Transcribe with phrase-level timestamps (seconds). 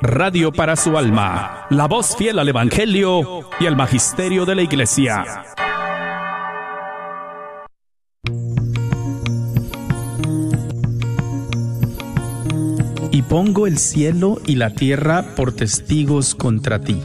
[0.00, 5.24] radio para su alma, la voz fiel al Evangelio y al Magisterio de la Iglesia.
[13.10, 17.00] Y pongo el cielo y la tierra por testigos contra ti,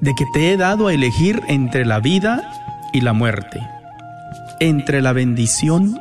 [0.00, 2.50] de que te he dado a elegir entre la vida
[2.92, 3.60] y la muerte,
[4.60, 5.98] entre la bendición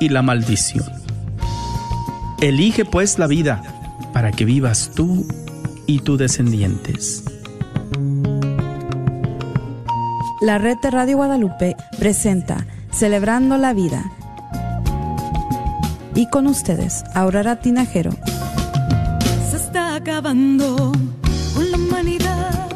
[0.00, 0.84] y la maldición.
[2.40, 3.62] Elige pues la vida
[4.16, 5.26] para que vivas tú
[5.84, 7.22] y tus descendientes.
[10.40, 14.10] La red de Radio Guadalupe presenta Celebrando la Vida.
[16.14, 18.12] Y con ustedes, Aurora Tinajero.
[19.50, 20.92] Se está acabando
[21.54, 22.70] con la humanidad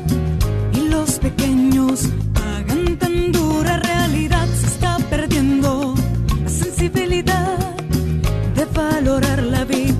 [0.74, 4.46] y los pequeños pagan tan dura realidad.
[4.60, 5.94] Se está perdiendo
[6.44, 7.56] la sensibilidad
[8.54, 9.99] de valorar la vida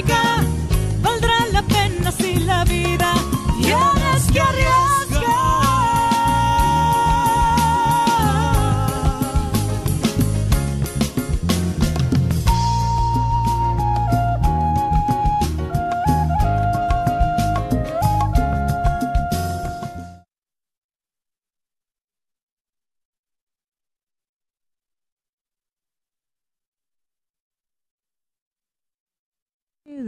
[0.00, 0.49] África.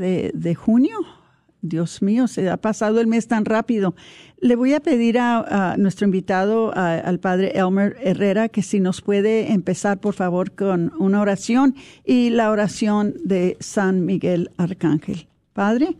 [0.02, 0.98] De, junio.
[1.62, 3.94] Dios mío, se ha pasado el mes tan rápido.
[4.40, 9.52] Le voy a pedir a, nuestro invitado, al padre Elmer Herrera, que si nos puede
[9.52, 15.28] empezar, por favor, con una oración y la oración de San Miguel Arcángel.
[15.52, 15.96] Padre.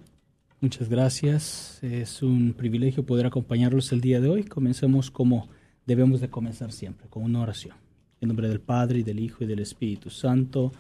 [0.61, 1.79] Muchas gracias.
[1.83, 4.45] Es un privilegio poder acompañarlos el día de hoy.
[4.45, 5.49] Comencemos como
[5.87, 7.77] debemos de comenzar siempre, con una oración.
[8.21, 10.73] En nombre del Padre, y del Hijo, y del Espíritu Santo.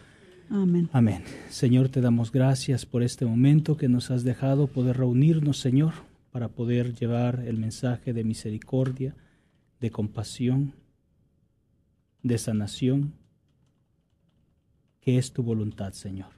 [0.54, 0.90] Amén.
[0.92, 1.24] Amén.
[1.48, 5.94] Señor, te damos gracias por este momento que nos has dejado poder reunirnos, Señor,
[6.30, 9.16] para poder llevar el mensaje de misericordia,
[9.80, 10.74] de compasión,
[12.22, 13.14] de sanación,
[15.00, 16.32] que es tu voluntad, Señor.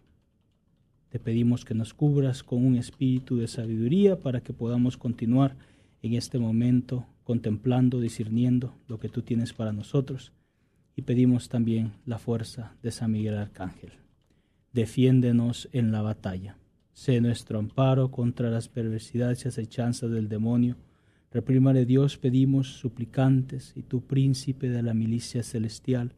[1.09, 5.57] Te pedimos que nos cubras con un espíritu de sabiduría para que podamos continuar
[6.03, 10.31] en este momento contemplando, discerniendo lo que tú tienes para nosotros.
[10.95, 14.04] Y pedimos también la fuerza de San Miguel Arcángel.
[14.75, 16.59] Defiéndenos en la batalla.
[16.93, 20.77] Sé nuestro amparo contra las perversidades y acechanzas del demonio.
[21.31, 26.15] Reprímale Dios, pedimos suplicantes, y tu príncipe de la milicia celestial,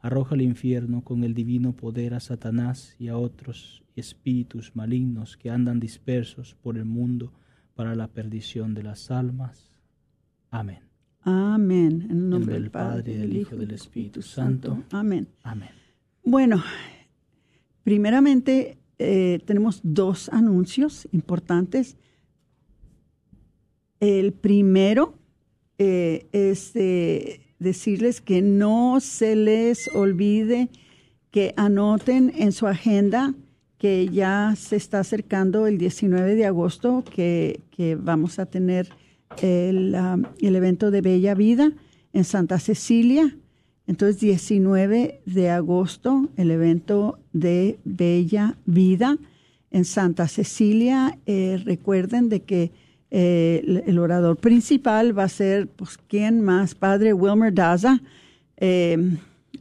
[0.00, 5.50] arroja al infierno con el divino poder a Satanás y a otros espíritus malignos que
[5.50, 7.32] andan dispersos por el mundo
[7.74, 9.70] para la perdición de las almas.
[10.50, 10.80] Amén.
[11.22, 12.02] Amén.
[12.02, 14.82] En el En nombre el del Padre, del Hijo, y del Espíritu Santo.
[14.90, 15.28] Amén.
[15.42, 15.70] Amén.
[16.24, 16.62] Bueno,
[17.82, 21.96] primeramente eh, tenemos dos anuncios importantes.
[23.98, 25.14] El primero
[25.78, 30.68] eh, es de decirles que no se les olvide
[31.30, 33.34] que anoten en su agenda
[33.80, 37.62] que ya se está acercando el 19 de agosto, que,
[37.98, 38.90] vamos a tener
[39.42, 41.72] um, el evento de Bella Vida
[42.12, 43.38] en Santa Cecilia.
[43.90, 49.18] Entonces, 19 de agosto, el evento de Bella Vida
[49.72, 51.18] en Santa Cecilia.
[51.26, 52.70] Eh, recuerden de que
[53.10, 56.76] eh, el, orador principal va a ser, pues, ¿quién más?
[56.76, 58.00] Padre Wilmer Daza,
[58.58, 58.96] eh,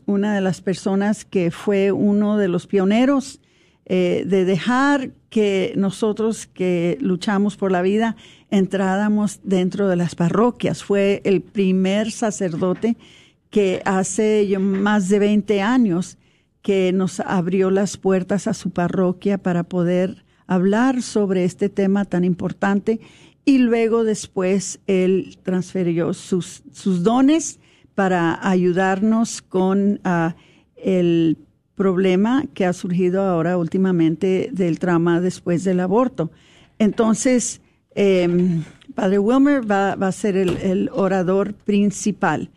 [0.05, 3.41] una de las personas que fue uno de los pioneros
[3.87, 8.15] eh, de dejar que nosotros que luchamos por la vida
[8.51, 10.83] entráramos dentro de las parroquias.
[10.83, 12.95] Fue el primer sacerdote
[13.49, 16.17] que hace más de 20 años
[16.61, 22.23] que nos abrió las puertas a su parroquia para poder hablar sobre este tema tan
[22.23, 22.99] importante
[23.45, 27.59] y luego después él transfirió sus, sus dones
[27.95, 30.35] para ayudarnos con ah,
[30.75, 31.37] el
[31.75, 36.29] problema que ha surgido ahora últimamente del trauma después del aborto.
[36.77, 37.61] Entonces,
[37.95, 38.63] em,
[38.95, 42.49] Padre Wilmer va, a ser el, orador principal.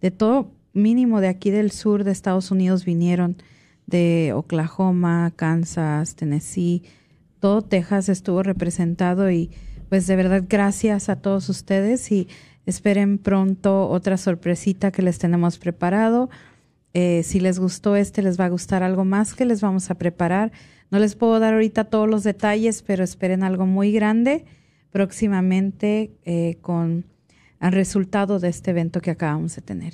[0.00, 3.36] de todo mínimo de aquí del sur de Estados Unidos vinieron
[3.86, 6.84] de Oklahoma, Kansas, Tennessee,
[7.40, 9.50] todo Texas estuvo representado y
[9.88, 12.28] pues de verdad gracias a todos ustedes y
[12.64, 16.30] esperen pronto otra sorpresita que les tenemos preparado.
[16.98, 19.96] Eh, si les gustó este, les va a gustar algo más que les vamos a
[19.96, 20.50] preparar.
[20.90, 24.46] No les puedo dar ahorita todos los detalles, pero esperen algo muy grande
[24.92, 27.04] próximamente eh, con
[27.60, 29.92] el resultado de este evento que acabamos de tener.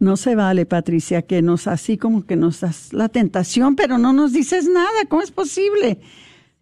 [0.00, 4.12] No se vale, Patricia, que nos así como que nos das la tentación, pero no
[4.12, 5.06] nos dices nada.
[5.08, 5.98] ¿Cómo es posible?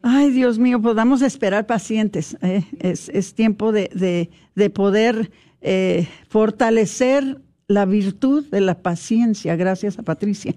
[0.01, 2.37] Ay, Dios mío, podamos esperar pacientes.
[2.41, 2.63] ¿eh?
[2.79, 4.31] es, tiempo de,
[4.73, 9.57] poder eh, fortalecer la virtud de la paciencia.
[9.57, 10.55] Gracias a Patricia.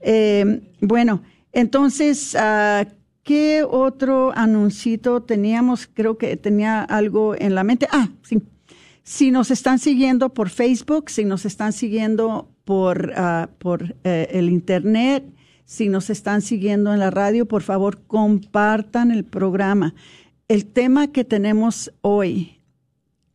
[0.00, 1.22] Eh, bueno,
[1.52, 2.86] entonces, ah,
[3.22, 5.88] ¿qué otro anuncito teníamos?
[5.92, 7.88] Creo que tenía algo en la mente.
[7.90, 8.42] Ah, sí.
[9.02, 15.24] Si nos están siguiendo por Facebook, si nos están siguiendo por, ah, por el Internet,
[15.64, 19.94] si nos están siguiendo en la radio, por favor, compartan el programa.
[20.48, 22.59] El tema que tenemos hoy,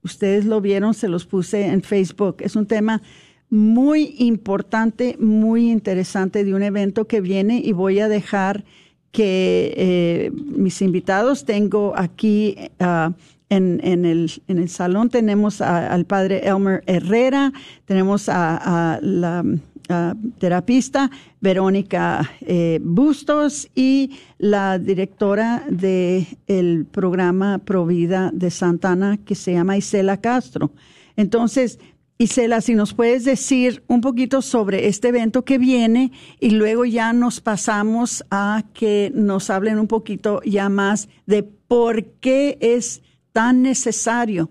[0.05, 3.01] ustedes lo vieron, se los puse en Facebook, es un tema
[3.49, 8.63] muy importante, muy interesante de un evento que viene y voy a dejar
[9.11, 13.13] que eh, mis invitados, tengo aquí ah,
[13.49, 17.53] en, el, en, el, salón, tenemos al padre Elmer Herrera,
[17.85, 19.43] tenemos a la
[20.39, 21.09] terapista
[21.41, 29.77] Verónica eh, Bustos y la directora del el programa Provida de Santana que se llama
[29.77, 30.71] Isela Castro.
[31.15, 31.79] Entonces,
[32.17, 37.11] Isela, si nos puedes decir un poquito sobre este evento que viene y luego ya
[37.11, 43.01] nos pasamos a que nos hablen un poquito ya más de por qué es
[43.33, 44.49] tan necesario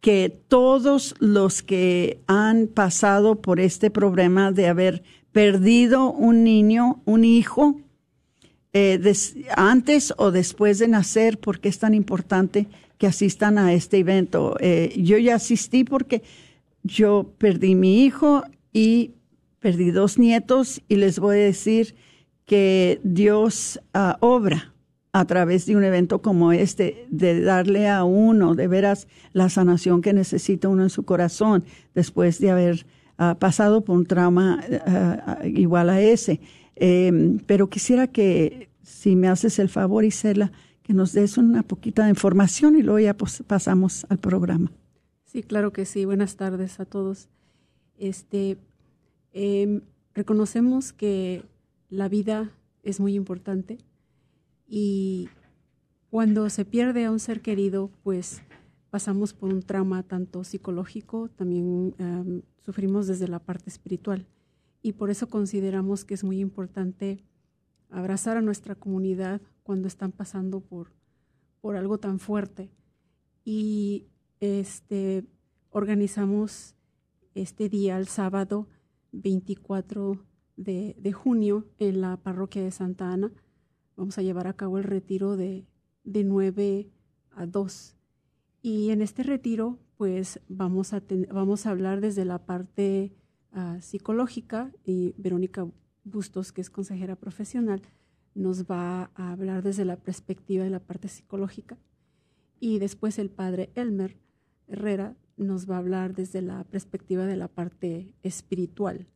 [0.00, 5.02] que todos los que han pasado por este problema de haber
[5.32, 7.80] perdido un niño, un hijo,
[8.72, 9.00] eh,
[9.56, 14.56] antes o después de nacer, porque es tan importante que asistan a este evento.
[14.60, 16.22] Eh, yo ya asistí porque
[16.82, 19.12] yo perdí mi hijo y
[19.60, 21.94] perdí dos nietos y les voy a decir
[22.44, 24.72] que Dios ah, obra
[25.18, 30.00] a través de un evento como este, de darle a uno de veras la sanación
[30.00, 35.38] que necesita uno en su corazón después de haber ah, pasado por un trauma ah,
[35.40, 36.40] ah, igual a ese.
[36.76, 40.52] Em, pero quisiera que, si me haces el favor, Isela,
[40.84, 44.70] que nos des una poquita de información y luego ya pasamos al programa.
[45.24, 46.04] Sí, claro que sí.
[46.04, 47.28] Buenas tardes a todos.
[47.98, 48.56] Este,
[49.32, 49.80] em,
[50.14, 51.42] reconocemos que
[51.90, 52.52] la vida
[52.84, 53.78] es muy importante
[54.68, 55.28] y
[56.10, 58.42] cuando se pierde a un ser querido, pues
[58.90, 64.26] pasamos por un trauma tanto psicológico, también em, sufrimos desde la parte espiritual.
[64.82, 67.24] Y por eso consideramos que es muy importante
[67.90, 70.92] abrazar a nuestra comunidad cuando están pasando por,
[71.60, 72.70] por algo tan fuerte.
[73.44, 74.06] Y
[74.40, 75.24] este,
[75.70, 76.74] organizamos
[77.34, 78.68] este día, el sábado,
[79.12, 80.24] 24
[80.56, 83.32] de, de, junio en la parroquia de Santa Ana.
[83.98, 85.66] Vamos a llevar a cabo el retiro de,
[86.04, 86.88] de 9
[87.32, 87.96] a 2.
[88.62, 91.02] Y en este retiro, pues vamos a,
[91.32, 93.12] vamos a hablar desde la parte
[93.56, 95.66] uh, psicológica y Verónica
[96.04, 97.82] Bustos, que es consejera profesional,
[98.36, 101.76] nos va a hablar desde la perspectiva de la parte psicológica.
[102.60, 104.16] Y después el padre Elmer
[104.68, 109.08] Herrera nos va a hablar desde la perspectiva de la parte espiritual.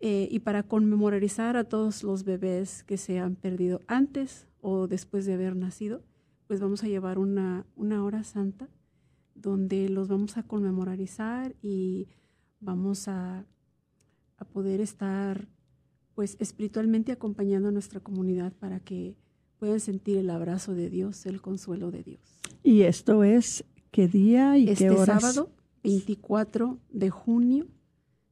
[0.00, 5.26] Eh, y para conmemorizar a todos los bebés que se han perdido antes o después
[5.26, 6.02] de haber nacido,
[6.46, 8.68] pues vamos a llevar una, una hora santa
[9.34, 12.08] donde los vamos a conmemorizar y
[12.60, 13.44] vamos a,
[14.36, 15.48] a poder estar
[16.14, 19.16] pues espiritualmente acompañando a nuestra comunidad para que
[19.58, 22.40] puedan sentir el abrazo de Dios, el consuelo de Dios.
[22.62, 25.22] ¿Y esto es qué día y este qué horas?
[25.22, 25.50] sábado
[25.82, 27.66] 24 de junio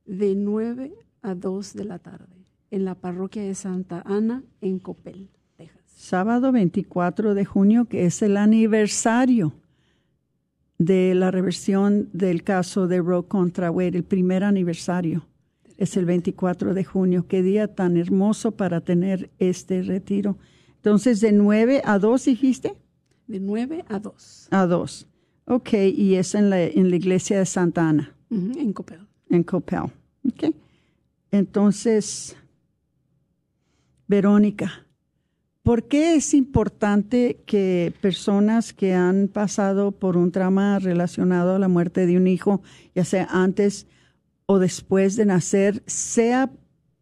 [0.04, 5.28] de 9 a 2 de la tarde en la parroquia de Santa Ana en Copel,
[5.56, 5.83] Texas.
[5.87, 9.52] Sábado 24 de junio, que es el aniversario
[10.78, 15.26] de la reversión del caso de Roe contra Wade, el primer aniversario.
[15.76, 17.26] Es el 24 de junio.
[17.26, 20.38] Qué día tan hermoso para tener este retiro.
[20.76, 22.75] Entonces, de 9 a 2 dijiste?
[23.26, 24.49] De 9 a 2.
[24.52, 25.09] A 2.
[25.47, 28.14] Ok, y es en la, en la iglesia de Santa Ana.
[28.30, 29.00] Uh -huh, en Copel.
[29.28, 29.90] En Copel.
[30.25, 30.54] Ok.
[31.30, 32.37] Entonces,
[34.06, 34.87] Verónica,
[35.62, 41.68] ¿por qué es importante que personas que han pasado por un trauma relacionado a la
[41.68, 42.62] muerte de un hijo,
[42.95, 43.87] ya sea antes
[44.47, 46.50] o después de nacer, sea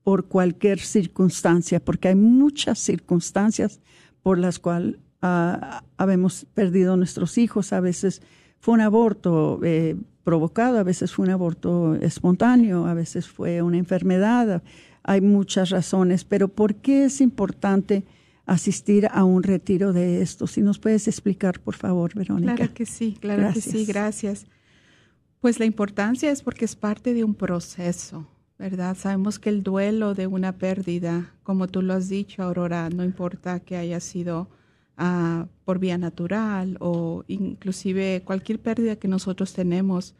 [0.02, 3.80] por cualquier circunstancia, porque hay muchas circunstancias
[4.22, 7.72] por las cuales uh, habemos perdido nuestros hijos.
[7.72, 8.22] A veces
[8.64, 13.76] fue un aborto eh, provocado, a veces fue un aborto espontáneo, a veces fue una
[13.76, 14.62] enfermedad.
[15.02, 18.06] Hay muchas razones, pero ¿por qué es importante
[18.46, 20.46] asistir a un retiro de esto?
[20.46, 22.54] Si nos puedes explicar, por favor, Verónica.
[22.54, 23.64] Claro que sí, claro gracias.
[23.66, 24.46] que sí, gracias.
[25.40, 28.26] Pues la importancia es porque es parte de un proceso,
[28.58, 28.96] ¿verdad?
[28.96, 33.60] Sabemos que el duelo de una pérdida, como tú lo has dicho, Aurora, no importa
[33.60, 34.48] que haya sido
[35.64, 40.14] por vía natural o inclusive cualquier pérdida que nosotros tenemos,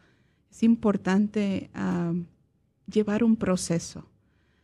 [0.50, 2.24] es importante uh,
[2.90, 4.08] llevar un proceso.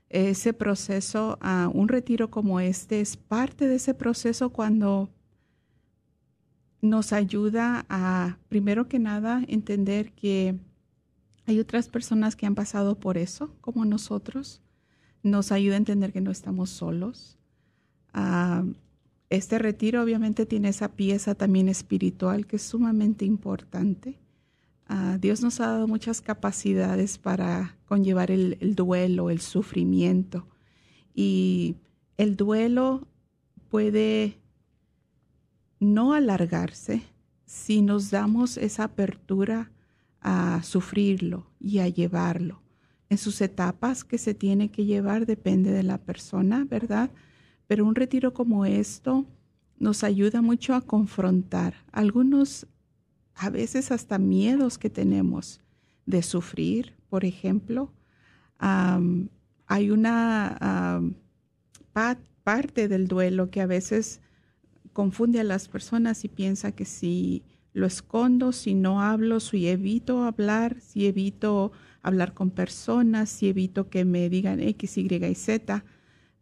[0.09, 5.09] Ese proceso, uh, un retiro como este, es parte de ese proceso cuando
[6.81, 10.59] nos ayuda a, primero que nada, entender que
[11.47, 14.63] hay otras personas que han pasado por eso, como nosotros.
[15.23, 17.37] Nos ayuda a entender que no estamos solos.
[18.15, 18.73] Uh,
[19.31, 24.19] este retiro obviamente tiene esa pieza también espiritual que es sumamente importante.
[24.89, 30.49] Uh, Dios nos ha dado muchas capacidades para conllevar el, el duelo, el sufrimiento.
[31.15, 31.77] Y
[32.17, 33.07] el duelo
[33.69, 34.37] puede
[35.79, 37.03] no alargarse
[37.47, 39.71] si nos damos esa apertura
[40.21, 42.63] a sufrirlo y a llevarlo.
[43.09, 47.11] En sus etapas que se tiene que llevar depende de la persona, ¿verdad?
[47.71, 49.27] Pero un retiro como esto
[49.79, 52.67] nos ayuda mucho a confrontar algunos,
[53.37, 55.61] a veces hasta miedos que tenemos
[56.05, 57.93] de sufrir, por ejemplo.
[58.61, 59.29] Um,
[59.69, 61.01] hay una
[62.43, 64.21] parte del duelo que a veces
[64.93, 70.25] confunde a las personas y piensa que si lo escondo, si no hablo, si evito
[70.25, 71.71] hablar, si evito
[72.03, 75.85] hablar con personas, si evito que me digan X, Y y Z,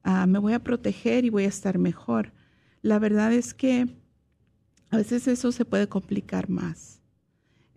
[0.09, 2.33] uh, me voy a proteger y voy a estar mejor.
[2.83, 3.87] La verdad es que
[4.91, 7.01] a veces eso se puede complicar más.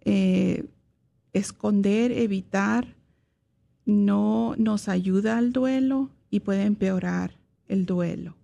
[0.06, 0.66] Eh,
[1.34, 2.96] esconder, evitar,
[3.86, 8.38] no nos ayuda al duelo y puede empeorar el duelo.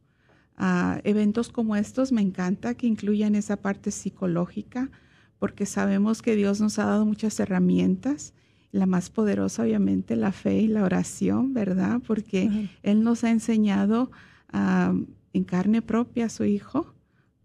[0.59, 4.89] Uh, eventos como estos me encanta que incluyan esa parte psicológica,
[5.37, 8.33] porque sabemos que Dios nos ha dado muchas herramientas.
[8.77, 11.99] La más poderosa, obviamente, la fe y la oración, ¿verdad?
[12.05, 12.69] Porque uh -huh.
[12.83, 14.11] Él nos ha enseñado
[14.53, 16.93] uh, en carne propia a su Hijo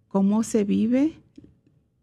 [0.09, 1.15] cómo se vive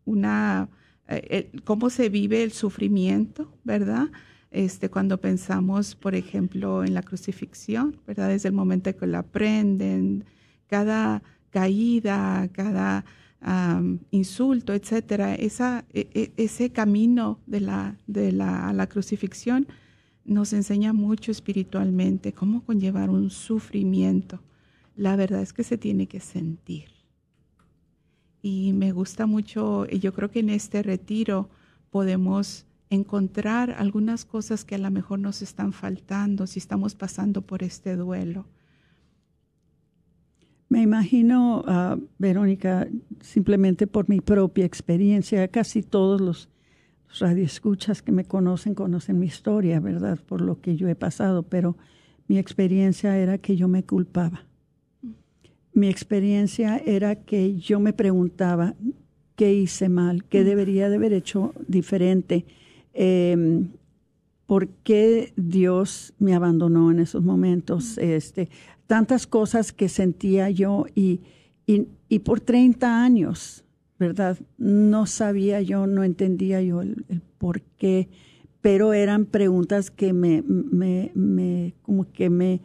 [0.06, 0.68] una,
[1.08, 4.08] eh, cómo se vive el sufrimiento, ¿verdad?
[4.52, 8.30] Este, cuando pensamos, por ejemplo, en la crucifixión, ¿verdad?
[8.30, 10.26] Desde el momento que la prenden,
[10.68, 11.22] cada
[11.52, 13.06] caída, cada
[13.42, 15.50] um, insulto, etcétera, e,
[15.94, 19.68] e, ese camino de la, de la, a la crucifixión
[20.26, 24.42] nos enseña mucho espiritualmente cómo conllevar un sufrimiento.
[24.96, 26.90] La verdad es que se tiene que sentir.
[28.42, 31.50] Y me gusta mucho, yo creo que en este retiro
[31.90, 37.64] podemos encontrar algunas cosas que a lo mejor nos están faltando si estamos pasando por
[37.64, 38.46] este duelo.
[40.70, 42.88] Me imagino, uh, Verónica,
[43.22, 46.50] simplemente por mi propia experiencia, casi todos los,
[47.18, 50.20] radioescuchas que me conocen conocen mi historia, ¿verdad?
[50.26, 51.76] Por lo que yo he pasado, pero
[52.28, 54.46] mi experiencia era que yo me culpaba.
[55.74, 58.76] Mi experiencia era que yo me preguntaba
[59.36, 62.46] qué hice mal, qué debería de haber hecho diferente,
[62.94, 63.70] em,
[64.50, 68.50] por qué Dios me abandonó en esos momentos, este,
[68.88, 71.22] tantas cosas que sentía yo y,
[71.68, 73.64] y, por 30 años,
[74.00, 74.40] ¿verdad?
[74.58, 77.06] No sabía yo, no entendía yo el,
[77.38, 78.10] por qué,
[78.60, 82.64] pero eran preguntas que me, me, me como que me,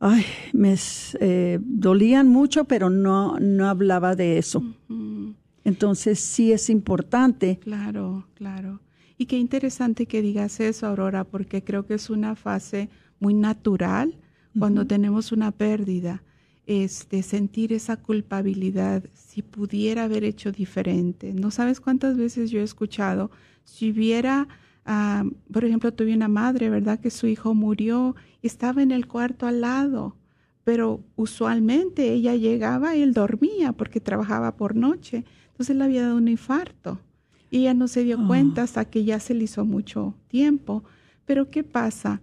[0.00, 0.74] ay, me
[1.20, 4.64] eh, dolían mucho, pero no, no hablaba de eso.
[5.62, 7.60] Entonces sí es importante.
[7.60, 8.80] Claro, claro.
[9.20, 14.16] Y qué interesante que digas eso, Aurora, porque creo que es una fase muy natural
[14.56, 16.22] cuando tenemos una pérdida,
[16.66, 21.34] este, sentir esa culpabilidad, si pudiera haber hecho diferente.
[21.34, 23.32] No sabes cuántas veces yo he escuchado,
[23.64, 24.46] si hubiera,
[24.86, 27.00] ah, por ejemplo, tuve una madre, ¿verdad?
[27.00, 30.16] Que su hijo murió y estaba en el cuarto al lado,
[30.62, 35.24] pero usualmente ella llegaba y él dormía porque trabajaba por noche.
[35.48, 37.00] Entonces le había dado un infarto
[37.50, 38.64] y ella no se dio cuenta ah.
[38.64, 40.84] hasta que ya se le hizo mucho tiempo.
[41.24, 42.22] Pero ¿qué pasa?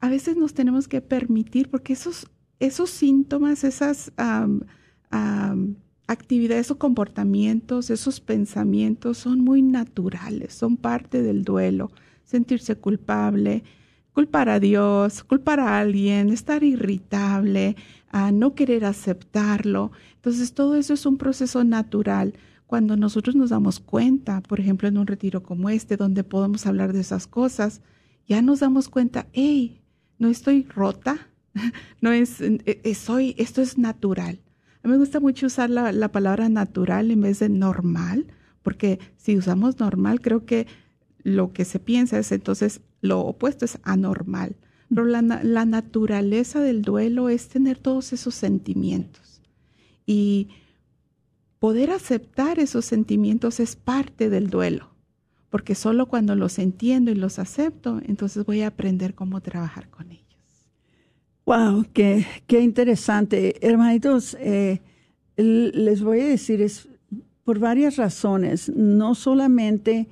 [0.00, 2.26] a veces nos tenemos que permitir, porque esos,
[2.58, 4.12] esos síntomas, esas
[6.06, 11.90] actividades o comportamientos, esos pensamientos son muy naturales, son parte del duelo.
[12.24, 13.64] Sentirse culpable,
[14.12, 17.76] culpar a Dios, culpar a alguien, estar irritable,
[18.08, 19.90] a no querer aceptarlo.
[20.14, 22.34] Entonces todo eso es un proceso natural.
[22.70, 26.92] Cuando nosotros nos damos cuenta, por ejemplo, en un retiro como este, donde podemos hablar
[26.92, 27.80] de esas cosas,
[28.28, 29.82] ya nos damos cuenta, hey,
[30.20, 31.30] no estoy rota,
[32.00, 34.38] no es, eh, eh, soy, esto es natural.
[34.84, 38.28] A mí me gusta mucho usar la, la, palabra natural en vez de normal,
[38.62, 40.68] porque si usamos normal, creo que
[41.24, 44.54] lo que se piensa es entonces lo opuesto es anormal.
[44.88, 49.42] Pero la, la naturaleza del duelo es tener todos esos sentimientos.
[50.06, 50.50] Y
[51.60, 54.90] poder aceptar esos sentimientos es parte del duelo
[55.50, 60.12] porque solo cuando los entiendo y los acepto, entonces voy a aprender cómo trabajar con
[60.12, 60.24] ellos.
[61.44, 63.56] Wow, qué, qué interesante.
[63.66, 64.80] Hermanitos, eh,
[65.36, 66.88] les voy a decir, es
[67.42, 70.08] por varias razones, no solamente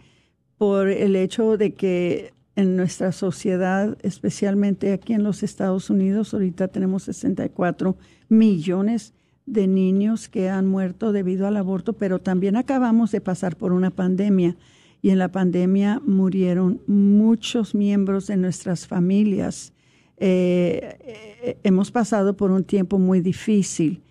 [0.57, 6.67] por el hecho de que en nuestra sociedad, especialmente aquí en los Estados Unidos, ahorita
[6.67, 7.97] tenemos 64
[8.29, 9.15] millones
[9.53, 13.91] de niños que han muerto debido al aborto, pero también acabamos de pasar por una
[13.91, 14.57] pandemia
[15.01, 19.73] y en la pandemia murieron muchos miembros de nuestras familias.
[20.19, 20.99] Eh,
[21.43, 24.03] eh, hemos pasado por un tiempo muy difícil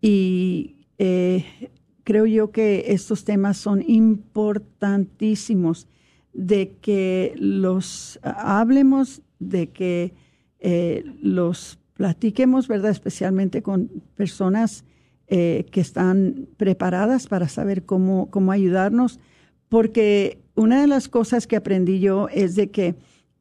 [0.00, 1.44] y eh,
[2.04, 5.88] creo yo que estos temas son importantísimos
[6.32, 10.12] de que los hablemos, de que
[11.20, 12.90] los platiquemos, ¿verdad?
[12.90, 14.84] Especialmente con personas
[15.26, 19.18] que están preparadas para saber cómo, cómo ayudarnos
[19.74, 22.94] porque una de las cosas que aprendí yo es de que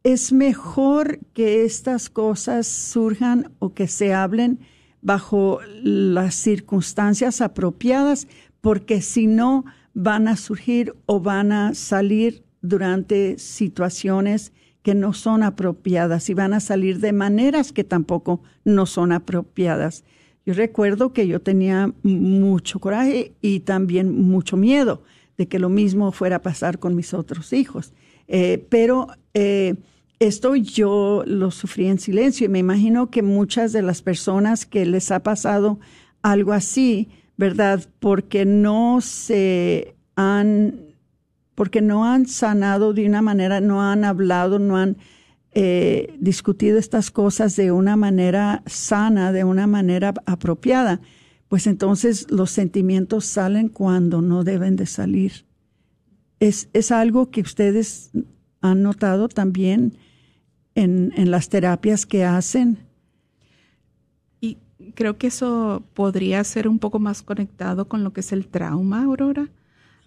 [0.03, 4.59] es mejor que estas cosas surjan o que se hablen
[5.01, 8.27] bajo las circunstancias apropiadas,
[8.61, 9.63] porque si no
[9.93, 16.53] van a surgir o van a salir durante situaciones que no son apropiadas y van
[16.53, 20.03] a salir de maneras que tampoco no son apropiadas.
[20.45, 25.03] Yo recuerdo que yo tenía mucho coraje y también mucho miedo
[25.37, 27.93] de que lo mismo fuera a pasar con mis otros hijos.
[28.27, 29.75] Eh, pero eh,
[30.19, 34.85] esto yo lo sufrí en silencio y me imagino que muchas de las personas que
[34.85, 35.79] les ha pasado
[36.21, 37.83] algo así, ¿verdad?
[37.99, 40.92] Porque no se han,
[41.55, 44.97] porque no han sanado de una manera, no han hablado, no han
[45.51, 50.99] eh, discutido estas cosas de una manera sana, de una manera apropiada
[51.53, 55.45] pues entonces los sentimientos salen cuando no deben de salir.
[56.39, 58.09] Es, es algo que ustedes
[58.61, 59.95] han notado también
[60.73, 62.79] en, en las terapias que hacen.
[64.41, 64.57] Y
[64.95, 69.03] creo que eso podría ser un poco más conectado con lo que es el trauma,
[69.03, 69.51] Aurora.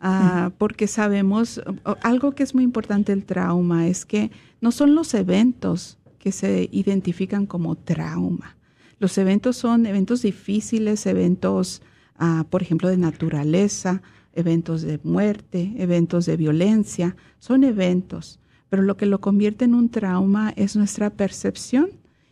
[0.00, 1.60] Ah, porque sabemos,
[2.02, 4.30] algo que es muy importante el trauma es que
[4.60, 8.56] no son los eventos que se identifican como trauma,
[8.98, 11.82] los eventos son eventos difíciles, eventos,
[12.18, 18.96] ah, por ejemplo, de naturaleza, eventos de muerte, eventos de violencia, son eventos, pero lo
[18.96, 21.90] que lo convierte en un trauma es nuestra percepción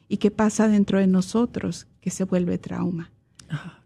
[0.09, 3.11] y qué pasa dentro de nosotros que se vuelve trauma.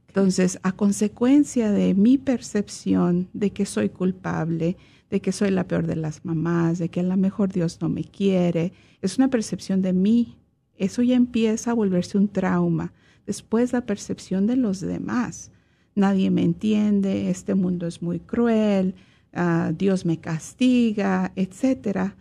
[0.08, 4.76] Entonces, a consecuencia de mi percepción de que soy culpable,
[5.10, 7.88] de que soy la peor de las mamás, de que a lo mejor Dios no
[7.88, 10.36] me quiere, es una percepción de mí.
[10.76, 12.92] Eso ya empieza a volverse un trauma.
[13.26, 15.50] Después la percepción de los demás.
[15.94, 18.94] Nadie me entiende, este mundo es muy cruel,
[19.32, 22.16] ah, Dios me castiga, etcétera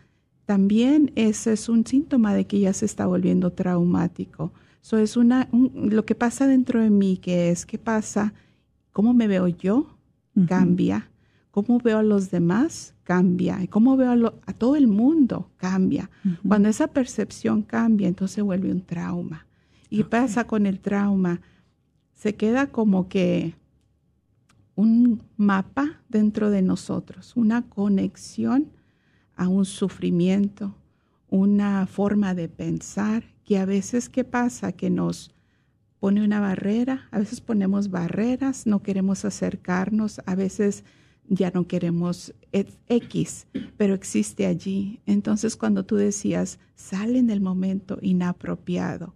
[0.47, 4.54] también ese es un síntoma de que ya se está volviendo traumático.
[4.88, 8.34] Eso es una, lo que pasa dentro de mí, que es qué pasa,
[8.93, 9.97] cómo me veo yo,
[10.47, 11.12] cambia,
[11.52, 16.10] cómo veo a los demás, cambia, y cómo veo a, todo el mundo, cambia.
[16.47, 19.45] Cuando esa percepción cambia, entonces vuelve un trauma.
[19.89, 21.41] ¿Y qué pasa con el trauma?
[22.13, 23.56] Se queda como que
[24.76, 28.71] un mapa dentro de nosotros, una conexión
[29.36, 30.78] a un sufrimiento,
[31.28, 35.33] una forma de pensar que a veces qué pasa que nos
[36.01, 40.83] pone una barrera, a veces ponemos barreras, no queremos acercarnos, a veces
[41.29, 44.99] ya no queremos X, pero existe allí.
[45.05, 49.13] Entonces cuando tú decías, sale en el momento inapropiado,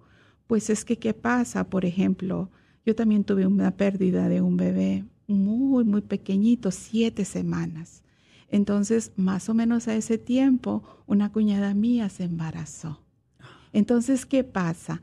[0.47, 1.69] pues es que ¿qué pasa?
[1.69, 2.49] Por ejemplo,
[2.85, 8.01] yo también tuve una pérdida de un bebé muy, muy pequeñito, siete semanas.
[8.47, 13.01] Entonces, más o menos a ese tiempo, una cuñada mía se embarazó.
[13.73, 15.01] Entonces, ¿qué pasa?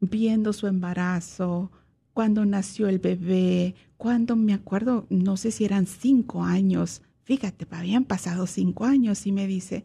[0.00, 1.70] Viendo su embarazo,
[2.14, 8.04] cuando nació el bebé, cuando me acuerdo, no sé si eran cinco años, fíjate, habían
[8.04, 9.84] pasado cinco años y me dice,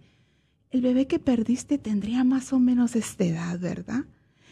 [0.71, 4.05] el bebé que perdiste tendría más o menos esta edad, ¿verdad?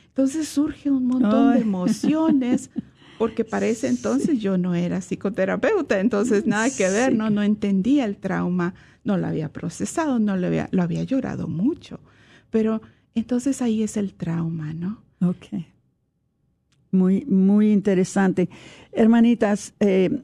[0.08, 2.70] Entonces surge un montón de emociones,
[3.18, 8.06] porque para ese entonces yo no era psicoterapeuta, entonces nada que ver, no, no entendía
[8.06, 12.00] el trauma, no lo había procesado, no lo había, lo había llorado mucho,
[12.52, 12.82] pero
[13.16, 15.02] entonces ahí es el trauma, ¿no?
[15.22, 15.66] Ok.
[16.92, 18.50] Muy, muy interesante.
[18.92, 20.22] Hermanitas, eh,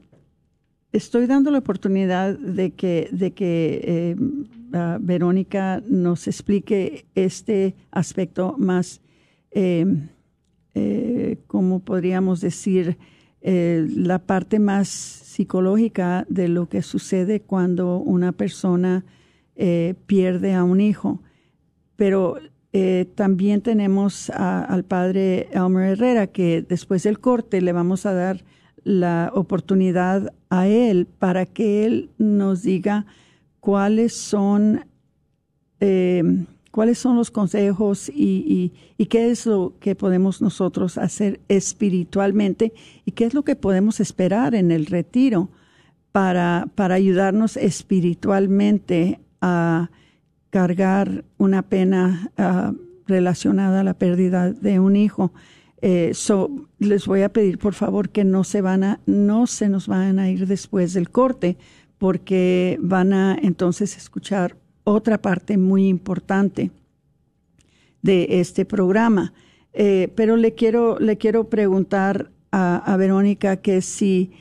[0.92, 4.16] estoy dando la oportunidad de que, de que eh,
[5.00, 9.00] Verónica nos explique este aspecto más
[9.50, 9.84] eh,
[10.74, 12.96] eh, como podríamos decir,
[13.42, 19.04] eh, la parte más psicológica de lo que sucede cuando una persona
[20.06, 21.20] pierde a un hijo.
[21.96, 22.36] Pero
[23.14, 28.44] también tenemos al padre Elmer Herrera, que después del corte le vamos a dar
[28.84, 33.06] la oportunidad a él para que él nos diga
[33.60, 34.84] cuáles son
[36.70, 38.72] cuáles son los consejos y,
[39.08, 42.72] qué es lo que podemos nosotros hacer espiritualmente
[43.04, 45.48] y qué es lo que podemos esperar en el retiro
[46.12, 49.90] para, para ayudarnos espiritualmente a
[50.50, 52.72] cargar una pena ah,
[53.06, 55.32] relacionada a la pérdida de un hijo.
[55.82, 56.12] Eh,
[56.78, 60.18] les voy a pedir por favor que no se van a, no se nos van
[60.18, 61.56] a ir después del corte,
[61.98, 66.70] porque van a entonces escuchar otra parte muy importante
[68.02, 69.32] de este programa.
[69.72, 74.32] Eh, pero le quiero, le quiero preguntar a, Verónica que si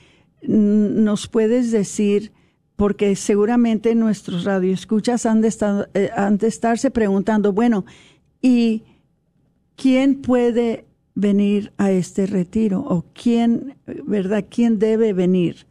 [0.41, 2.31] nos puedes decir,
[2.79, 7.85] porque seguramente nuestros radioescuchas han de, estar, eh, han de estarse preguntando, bueno,
[8.41, 8.83] ¿y
[9.75, 12.79] quién puede venir a este retiro?
[12.79, 15.67] ¿O quién, verdad, quién debe venir?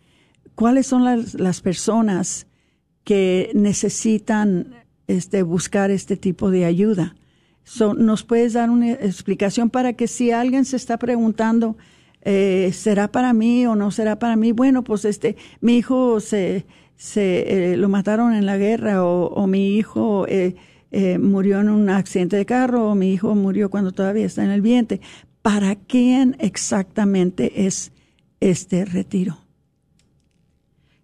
[0.54, 2.46] ¿Cuáles son las, las personas
[3.04, 4.74] que necesitan
[5.06, 7.16] este, buscar este tipo de ayuda.
[7.96, 11.78] ¿Nos puedes dar una explicación para que si alguien se está preguntando,
[12.20, 14.52] eh, ¿será para mí o no será para mí?
[14.52, 16.66] Bueno, pues este, mi hijo se,
[16.98, 20.56] se eh, lo mataron en la guerra o, mi hijo eh,
[21.18, 24.60] murió en un accidente de carro o mi hijo murió cuando todavía está en el
[24.60, 25.00] vientre.
[25.40, 27.92] ¿Para quién exactamente es
[28.40, 29.38] este retiro?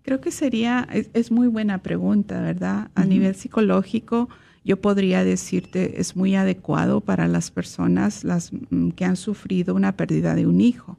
[0.03, 2.91] Creo que sería, es, muy buena pregunta, ¿verdad?
[2.95, 4.29] A nivel psicológico,
[4.63, 9.97] yo podría decirte, es muy adecuado para las personas las, mm, que han sufrido una
[9.97, 10.99] pérdida de un hijo.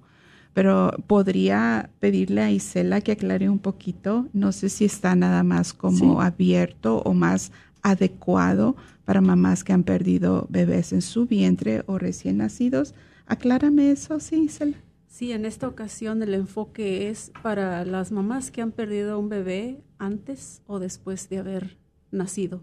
[0.55, 5.73] Pero podría pedirle a Isela que aclare un poquito, no sé si está nada más
[5.73, 7.51] como abierto o más
[7.83, 12.95] adecuado para mamás que han perdido bebés en su vientre o recién nacidos.
[13.27, 14.77] Aclárame eso, sí, Isela.
[15.15, 19.81] Sí, en esta ocasión el enfoque es para las mamás que han perdido un bebé
[19.97, 21.77] antes o después de haber
[22.11, 22.61] nacido.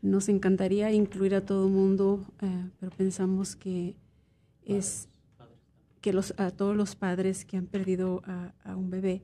[0.00, 3.94] Nos encantaría incluir a todo el mundo, eh, pero pensamos que
[4.64, 5.09] es
[6.00, 9.22] que los, a todos los padres que han perdido a, un bebé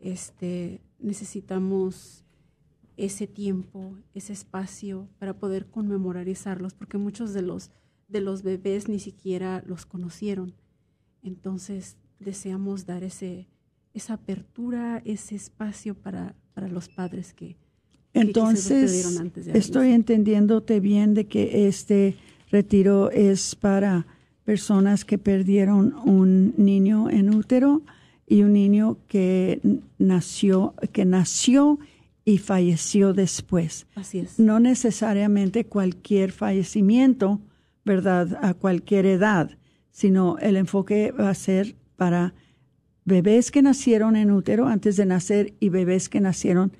[0.00, 2.24] este, necesitamos
[2.96, 7.70] ese tiempo, ese espacio para poder conmemorizarlos, porque muchos de los,
[8.08, 10.54] de los bebés ni siquiera los conocieron.
[11.22, 13.48] Entonces deseamos dar ese,
[13.94, 17.56] esa apertura, ese espacio para, para los padres que,
[18.12, 19.06] entonces,
[19.54, 22.16] estoy entendiéndote bien de que este
[22.50, 24.06] retiro es para
[24.50, 27.82] personas que perdieron un niño en útero
[28.26, 29.60] y un niño que
[29.96, 31.78] nació, que nació
[32.24, 33.86] y falleció después.
[33.94, 34.40] Así es.
[34.40, 37.40] No necesariamente cualquier fallecimiento,
[37.84, 38.40] ¿verdad?
[38.42, 39.56] A cualquier edad,
[39.92, 42.34] sino el enfoque va a ser para
[43.04, 46.72] bebés que nacieron en útero antes de nacer y bebés que nacieron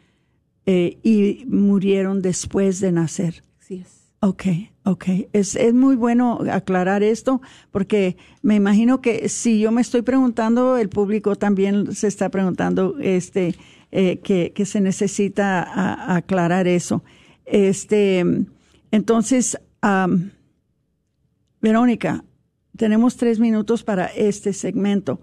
[0.66, 3.44] eh, y murieron después de nacer.
[3.60, 3.99] Sí es.
[4.22, 4.44] Ok,
[4.84, 5.04] ok.
[5.32, 10.76] Es, es muy bueno aclarar esto porque me imagino que si yo me estoy preguntando,
[10.76, 13.54] el público también se está preguntando este,
[13.92, 17.02] eh, que, que, se necesita aclarar eso.
[17.46, 18.22] Este,
[18.90, 19.58] entonces,
[21.62, 22.22] Verónica,
[22.76, 25.22] tenemos tres minutos para este segmento.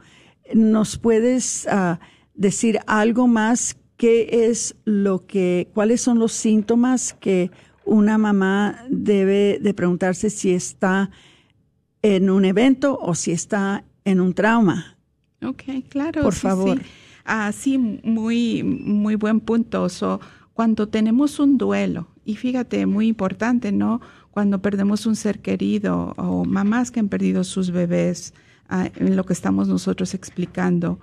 [0.55, 1.99] ¿Nos puedes ah,
[2.33, 7.51] decir algo más qué es lo que, cuáles son los síntomas que
[7.88, 11.10] una mamá debe de preguntarse si está
[12.02, 14.97] en un evento o si está en un trauma.
[15.43, 16.21] Ok, claro.
[16.21, 16.78] Por favor.
[16.78, 16.86] Sí,
[17.26, 19.88] ah, sí muy, muy buen punto.
[20.54, 24.02] cuando tenemos un duelo, y fíjate, muy importante, ¿no?
[24.32, 28.34] Cuando perdemos un ser querido o mamás que han perdido sus bebés,
[28.69, 31.00] ah, en lo que estamos nosotros explicando,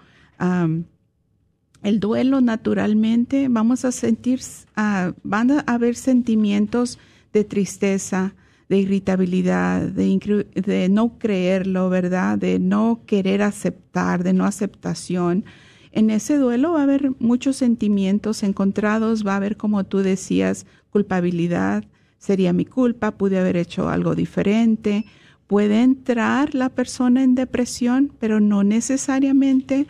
[1.85, 4.41] el duelo naturalmente vamos a sentir,
[4.77, 6.99] uh, van a haber sentimientos
[7.35, 8.35] de tristeza,
[8.71, 12.39] de irritabilidad, de, de, no creerlo, ¿verdad?
[12.39, 15.45] De no querer aceptar, de no aceptación.
[15.93, 20.65] En ese duelo va a haber muchos sentimientos encontrados, va a haber, como tú decías,
[20.91, 21.85] culpabilidad,
[22.19, 25.05] sería mi culpa, pude haber hecho algo diferente.
[25.47, 29.87] Puede entrar la persona en depresión, pero no necesariamente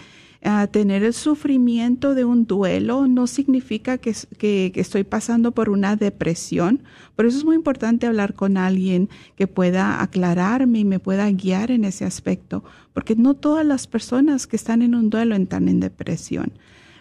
[0.71, 6.83] tener el sufrimiento de un duelo no significa que, que, estoy pasando por una depresión.
[7.17, 11.71] Por eso es muy importante hablar con alguien que pueda aclararme y me pueda guiar
[11.71, 15.81] en ese aspecto, porque no todas las personas que están en un duelo están en
[15.81, 16.53] depresión.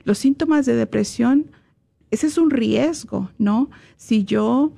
[0.06, 1.51] Los síntomas de depresión,
[2.12, 3.69] ese es un riesgo, ¿no?
[3.97, 4.71] Si yo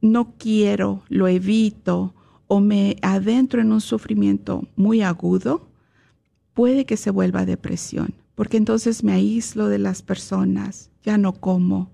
[0.00, 2.14] no quiero, lo evito
[2.46, 5.71] o me adentro en un sufrimiento muy agudo,
[6.54, 11.90] puede que se vuelva depresión, porque entonces me aíslo de las personas, ya no como,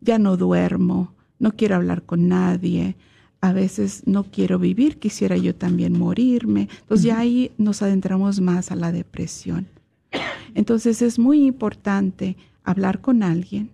[0.00, 2.96] ya no duermo, no quiero hablar con nadie,
[3.40, 6.68] a veces no quiero vivir, quisiera yo también morirme.
[6.80, 9.66] Entonces ya ahí nos adentramos más a la depresión.
[10.54, 13.70] Entonces es muy importante hablar con alguien.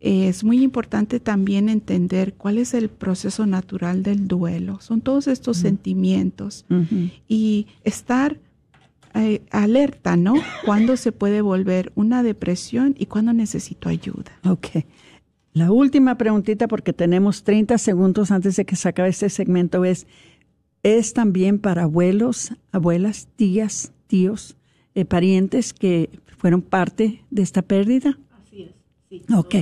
[0.00, 4.80] Es muy importante también entender cuál es el proceso natural del duelo.
[4.80, 6.66] Son todos estos sentimientos
[7.28, 8.40] y estar
[9.16, 10.34] eh, alerta, ¿no?
[10.64, 14.32] Cuándo se puede volver una depresión y cuándo necesito ayuda.
[14.44, 14.84] Ok.
[15.52, 20.06] La última preguntita, porque tenemos 30 segundos antes de que se acabe este segmento, es,
[20.82, 24.56] ¿es también para abuelos, abuelas, tías, tíos,
[24.94, 28.18] eh, parientes que fueron parte de esta pérdida?
[28.38, 28.74] Así es,
[29.08, 29.22] sí.
[29.34, 29.54] Ok.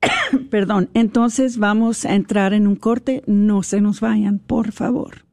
[0.50, 3.22] Perdón, entonces vamos a entrar en un corte.
[3.26, 5.26] No se nos vayan, por favor.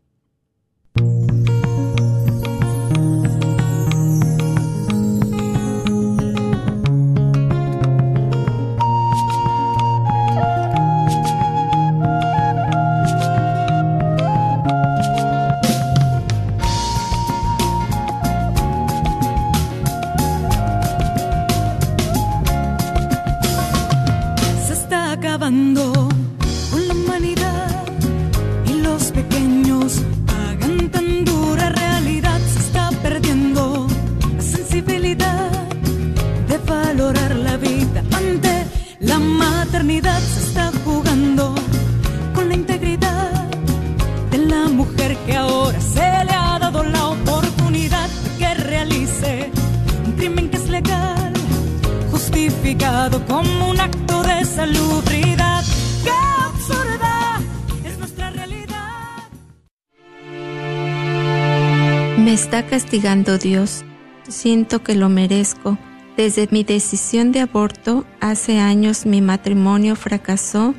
[62.98, 63.86] Castigando Dios.
[64.28, 65.78] Siento que lo merezco.
[66.16, 70.74] Desde mi decisión de aborto, hace años mi matrimonio fracasó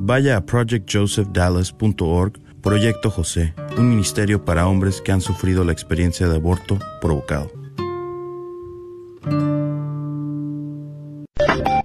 [0.00, 6.36] Vaya a projectjosephdallas.org, Proyecto José, un ministerio para hombres que han sufrido la experiencia de
[6.36, 7.57] aborto provocado.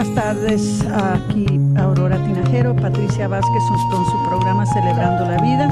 [0.00, 1.46] Buenas tardes, aquí
[1.76, 5.68] Aurora Tinajero, Patricia Vázquez con su programa Celebrando la Vida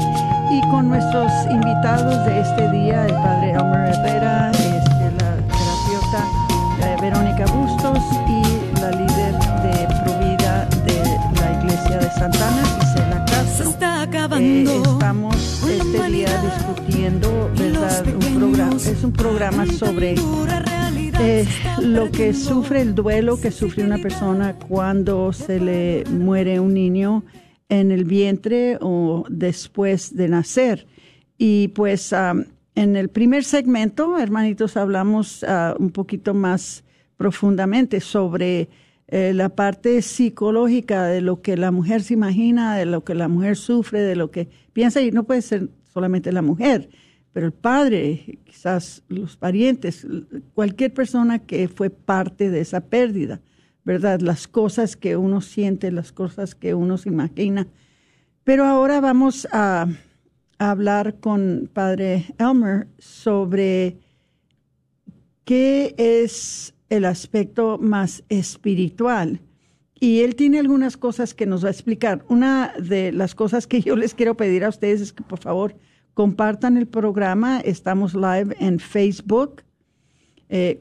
[0.50, 6.24] y con nuestros invitados de este día, el padre Elmer Herrera, este, la terapeuta
[6.80, 13.74] eh, Verónica Bustos y la líder de Provida de la Iglesia de Santana, Gisela Castro.
[14.38, 18.04] Eh, estamos este día discutiendo, ¿verdad?
[18.06, 20.16] Un programa, es un programa sobre
[21.82, 27.24] lo que sufre el duelo que sufre una persona cuando se le muere un niño
[27.68, 30.86] en el vientre o después de nacer.
[31.36, 32.14] Y pues
[32.74, 36.84] en el primer segmento, hermanitos, hablamos ah, un poquito más
[37.16, 38.68] profundamente sobre
[39.08, 43.26] eh, la parte psicológica de lo que la mujer se imagina, de lo que la
[43.26, 46.88] mujer sufre, de lo que piensa, y no puede ser solamente la mujer,
[47.32, 50.06] pero el padre, quizás los parientes,
[50.54, 53.40] cualquier persona que fue parte de esa pérdida,
[53.84, 54.20] ¿verdad?
[54.20, 57.68] Las cosas que uno siente, las cosas que uno se imagina.
[58.44, 59.86] Pero ahora vamos a,
[60.58, 63.96] hablar con Padre Elmer sobre
[65.44, 69.40] qué es el aspecto más espiritual.
[70.00, 72.24] Y él tiene algunas cosas que nos va a explicar.
[72.28, 75.76] Una de las cosas que yo les quiero pedir a ustedes es que por favor
[76.18, 77.60] compartan el programa.
[77.60, 79.62] Estamos live en Facebook.
[80.48, 80.80] Eh,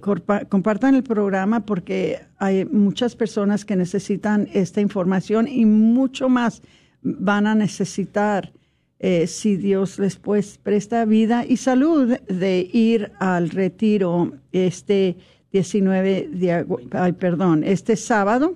[0.49, 6.63] compartan el programa porque hay muchas personas que necesitan esta información y mucho más
[7.03, 8.51] van a necesitar
[8.97, 15.17] eh, si Dios les pues presta vida y salud de ir al retiro este
[15.51, 18.55] 19 de ay, perdón, este sábado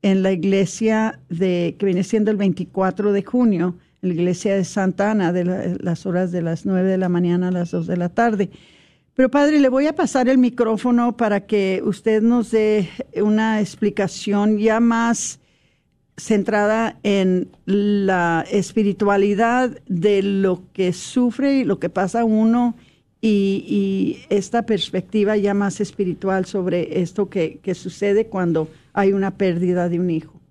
[0.00, 5.10] en la iglesia de que viene siendo el 24 de junio, la iglesia de Santa
[5.10, 5.44] Ana de
[5.80, 8.50] las horas de las 9 de la mañana a las 2 de la tarde.
[9.14, 14.58] Pero padre, le voy a pasar el micrófono para que usted nos dé una explicación
[14.58, 15.40] ya más
[16.16, 22.76] centrada en la espiritualidad de lo que sufre y lo que pasa uno
[23.20, 29.98] y, esta perspectiva ya más espiritual sobre esto que, sucede cuando hay una pérdida de
[29.98, 30.43] un hijo.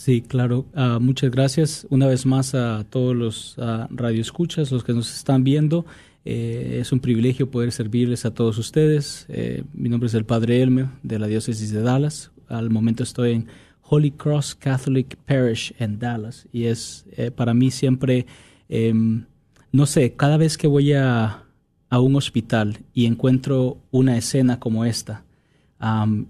[0.00, 0.64] Sí, claro.
[0.72, 5.44] Ah, muchas gracias una vez más a todos los uh, radioescuchas, los que nos están
[5.44, 5.84] viendo.
[6.24, 9.26] Eh, es un privilegio poder servirles a todos ustedes.
[9.28, 12.30] Eh, mi nombre es el Padre Elmer de la Diócesis de Dallas.
[12.48, 13.48] Al momento estoy en
[13.82, 18.24] Holy Cross Catholic Parish en Dallas y es eh, para mí siempre,
[18.70, 19.26] em,
[19.70, 21.44] no sé, cada vez que voy a,
[21.90, 25.24] a un hospital y encuentro una escena como esta.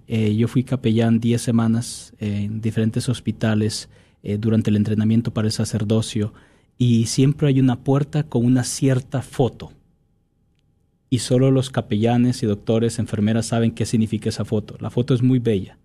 [0.07, 3.89] Eh, yo fui capellán 10 semanas en diferentes hospitales
[4.23, 6.33] eh, durante el entrenamiento para el sacerdocio
[6.79, 9.73] y siempre hay una puerta con una cierta foto.
[11.09, 14.77] Y solo los capellanes y doctores, enfermeras saben qué significa esa foto.
[14.79, 15.79] La foto es muy bella,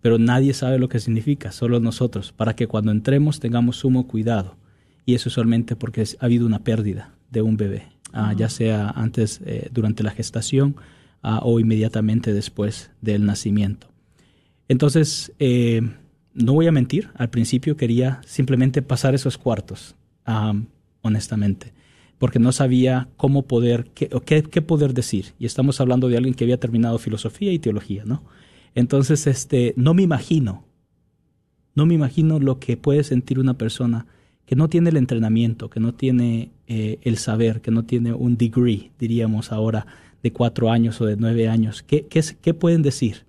[0.00, 4.56] pero nadie sabe lo que significa, solo nosotros, para que cuando entremos tengamos sumo cuidado.
[5.04, 7.88] Y eso solamente porque ha habido una pérdida de un bebé.
[8.12, 10.76] Ah, ya sea antes, eh, durante la gestación
[11.22, 13.88] o inmediatamente después del nacimiento.
[14.68, 15.82] Entonces, eh,
[16.34, 19.94] no voy a mentir, al principio quería simplemente pasar esos cuartos,
[21.02, 21.72] honestamente,
[22.18, 25.34] porque no sabía cómo poder, qué, qué, poder decir.
[25.38, 28.22] Y estamos hablando de alguien que había terminado filosofía y teología, ¿no?
[28.74, 30.64] Entonces, este, no me imagino,
[31.74, 34.06] no me imagino lo que puede sentir una persona
[34.46, 38.36] que no tiene el entrenamiento, que no tiene eh, el saber, que no tiene un
[38.36, 39.86] degree, diríamos ahora,
[40.22, 41.82] de cuatro años o de nueve años.
[41.82, 43.24] ¿Qué, qué, pueden decir?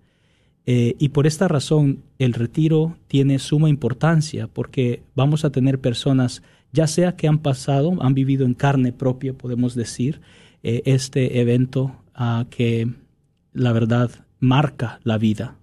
[0.65, 6.41] Eh, y por esta razón el retiro tiene suma importancia porque vamos a tener personas,
[6.71, 10.21] ya sea que han pasado, han vivido en carne propia, podemos decir,
[10.61, 11.95] eh, este evento
[12.51, 12.87] que
[13.53, 15.57] la verdad marca la vida,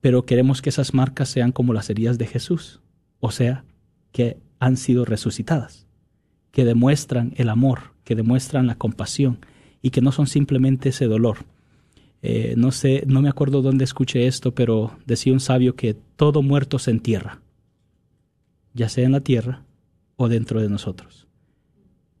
[0.00, 2.80] pero queremos que esas marcas sean como las heridas de Jesús,
[3.20, 3.64] o sea,
[4.10, 5.86] que han sido resucitadas,
[6.50, 9.38] que demuestran el amor, que demuestran la compasión
[9.82, 11.38] y que no son simplemente ese dolor.
[12.22, 16.42] Eh, no sé, no me acuerdo dónde escuché esto, pero decía un sabio que todo
[16.42, 17.40] muerto se entierra,
[18.74, 19.64] ya sea en la tierra
[20.16, 21.26] o dentro de nosotros,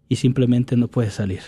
[0.08, 1.42] y simplemente no puede salir.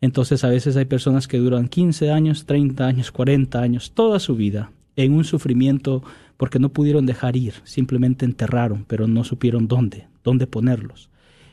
[0.00, 4.34] Entonces a veces hay personas que duran 15 años, 30 años, 40 años, toda su
[4.34, 6.02] vida en un sufrimiento
[6.36, 11.08] porque no pudieron dejar ir, simplemente enterraron, pero no supieron dónde, dónde ponerlos.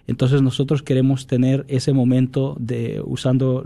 [0.08, 3.64] Entonces nosotros queremos tener ese momento de usando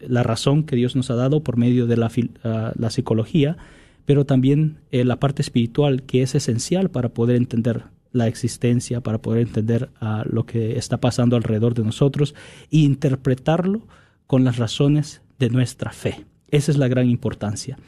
[0.00, 2.10] la razón que Dios nos ha dado por medio de la,
[2.44, 3.56] ah, la psicología,
[4.04, 9.18] pero también eh, la parte espiritual que es esencial para poder entender la existencia, para
[9.18, 12.34] poder entender uh, lo que está pasando alrededor de nosotros
[12.70, 13.86] e interpretarlo
[14.26, 16.24] con las razones de nuestra fe.
[16.50, 17.78] Esa es la gran importancia.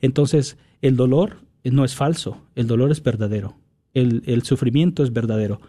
[0.00, 3.56] Entonces, el dolor no es falso, el dolor es verdadero,
[3.94, 5.60] el, sufrimiento es verdadero.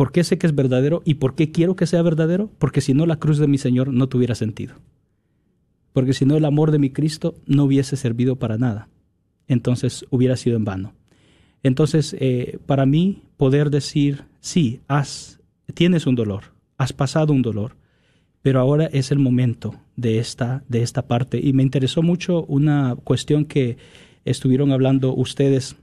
[0.00, 2.50] ¿Por qué sé que es verdadero y por qué quiero que sea verdadero?
[2.58, 4.76] Porque si no, la cruz de mi Señor no tuviera sentido.
[5.92, 8.88] Porque si no, el amor de mi Cristo no hubiese servido para nada.
[9.46, 10.94] Entonces hubiera sido en vano.
[11.62, 15.38] Entonces, eh, para mí, poder decir, sí, has,
[15.74, 16.44] tienes un dolor,
[16.78, 17.76] has pasado un dolor,
[18.40, 21.38] pero ahora es el momento de esta, de esta parte.
[21.42, 23.76] Y me interesó mucho una cuestión que
[24.24, 25.76] estuvieron hablando ustedes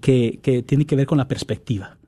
[0.00, 1.98] que, que tiene que ver con la perspectiva,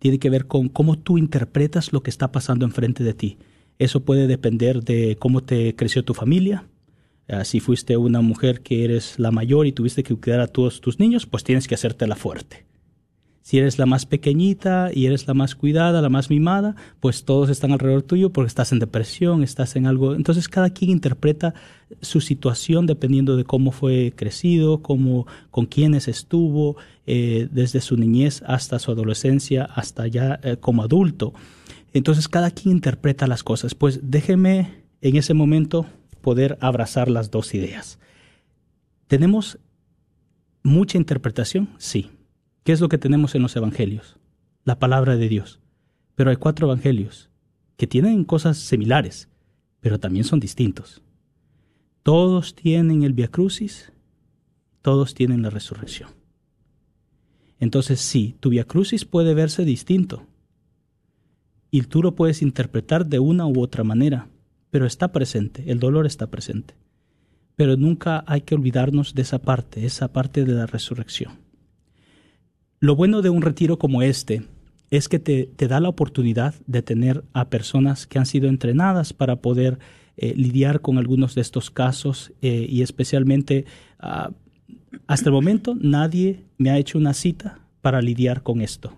[0.00, 3.38] tiene que ver con cómo tú interpretas lo que está pasando enfrente de ti.
[3.78, 6.66] Eso puede depender de cómo te creció tu familia,
[7.32, 10.80] Ah, si fuiste una mujer que eres la mayor y tuviste que cuidar a todos
[10.80, 12.66] tus niños, pues tienes que hacerte la fuerte.
[13.42, 17.48] Si eres la más pequeñita y eres la más cuidada, la más mimada, pues todos
[17.48, 20.14] están alrededor tuyo porque estás en depresión, estás en algo.
[20.14, 21.54] Entonces cada quien interpreta
[22.02, 26.76] su situación dependiendo de cómo fue crecido, cómo, con quiénes estuvo,
[27.06, 31.32] eh, desde su niñez hasta su adolescencia, hasta ya eh, como adulto.
[31.94, 33.74] Entonces cada quien interpreta las cosas.
[33.74, 35.86] Pues déjeme en ese momento
[36.20, 37.98] poder abrazar las dos ideas.
[39.08, 39.58] ¿Tenemos
[40.62, 41.70] mucha interpretación?
[41.78, 42.10] Sí.
[42.64, 44.18] ¿Qué es lo que tenemos en los evangelios?
[44.64, 45.60] La palabra de Dios.
[46.14, 47.30] Pero hay cuatro evangelios
[47.76, 49.28] que tienen cosas similares,
[49.80, 51.02] pero también son distintos.
[52.02, 53.92] Todos tienen el Via Crucis,
[54.82, 56.10] todos tienen la resurrección.
[57.58, 60.26] Entonces, sí, tu Via Crucis puede verse distinto
[61.70, 64.28] y tú lo puedes interpretar de una u otra manera,
[64.70, 66.74] pero está presente, el dolor está presente.
[67.56, 71.38] Pero nunca hay que olvidarnos de esa parte, esa parte de la resurrección.
[72.82, 74.42] Lo bueno de un retiro como este
[74.90, 79.36] es que te, da la oportunidad de tener a personas que han sido entrenadas para
[79.36, 79.78] poder
[80.16, 83.66] eh, lidiar con algunos de estos casos eh, y especialmente
[83.98, 84.30] ah,
[85.06, 88.96] hasta el momento nadie me ha hecho una cita para lidiar con esto.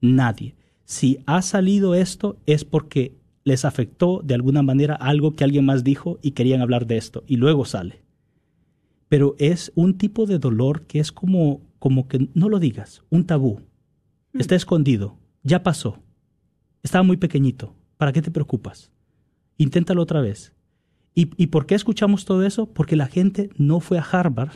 [0.00, 0.56] Nadie.
[0.84, 3.14] Si ha salido esto es porque
[3.44, 7.22] les afectó de alguna manera algo que alguien más dijo y querían hablar de esto
[7.28, 8.02] y luego sale.
[9.08, 13.26] Pero es un tipo de dolor que es como, como que no lo digas, un
[13.26, 13.60] tabú.
[14.32, 14.40] Hmm.
[14.40, 15.98] Está escondido, ya pasó.
[16.82, 17.74] Estaba muy pequeñito.
[17.98, 18.90] ¿Para qué te preocupas?
[19.58, 20.54] Inténtalo otra vez.
[21.14, 22.72] ¿Y, ¿Y por qué escuchamos todo eso?
[22.72, 24.52] Porque la gente no fue a Harvard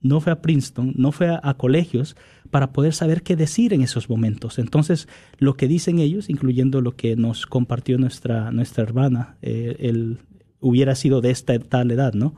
[0.00, 2.16] no fue a Princeton, no fue a, colegios
[2.52, 4.60] para poder saber qué decir en esos momentos.
[4.60, 5.08] Entonces,
[5.40, 10.18] lo que dicen ellos, incluyendo lo que nos compartió nuestra, nuestra hermana, eh, él
[10.60, 12.36] hubiera sido de esta tal edad, ¿no?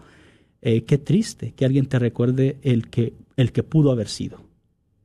[0.63, 4.43] Eh, qué triste que alguien te recuerde el que, el que pudo haber sido.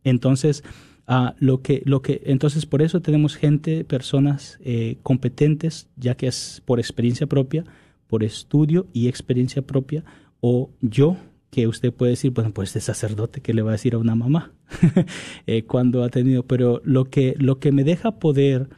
[0.03, 0.63] Entonces,
[1.07, 6.27] ah, lo que, lo que, entonces por eso tenemos gente, personas eh, competentes, ya que
[6.27, 7.63] es por experiencia propia,
[8.07, 10.03] por estudio y experiencia propia,
[10.41, 11.17] o yo
[11.49, 14.15] que usted puede decir, bueno, pues de sacerdote, ¿qué le va a decir a una
[14.15, 14.51] mamá?
[15.47, 18.69] eh, cuando ha tenido, pero lo que, lo que me deja poder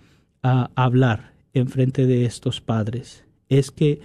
[0.44, 4.02] uh, hablar en frente de estos padres es que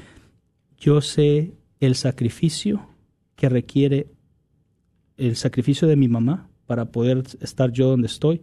[0.79, 2.89] yo sé el sacrificio
[3.37, 4.07] que requiere
[5.29, 8.43] el sacrificio de mi mamá para poder estar yo donde estoy,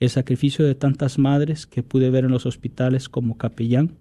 [0.00, 3.96] el sacrificio de tantas madres que pude ver en los hospitales como capellán,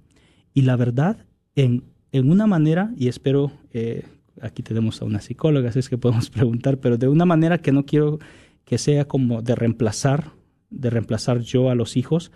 [0.53, 4.05] y la verdad, en, en una manera, y espero eh,
[4.41, 7.71] aquí tenemos a una psicóloga, así es que podemos preguntar, pero de una manera que
[7.71, 8.19] no quiero
[8.65, 10.32] que sea como de reemplazar,
[10.69, 12.32] de reemplazar yo a los hijos,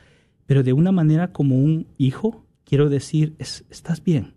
[0.45, 4.33] pero de una manera como un hijo, quiero decir, estás bien,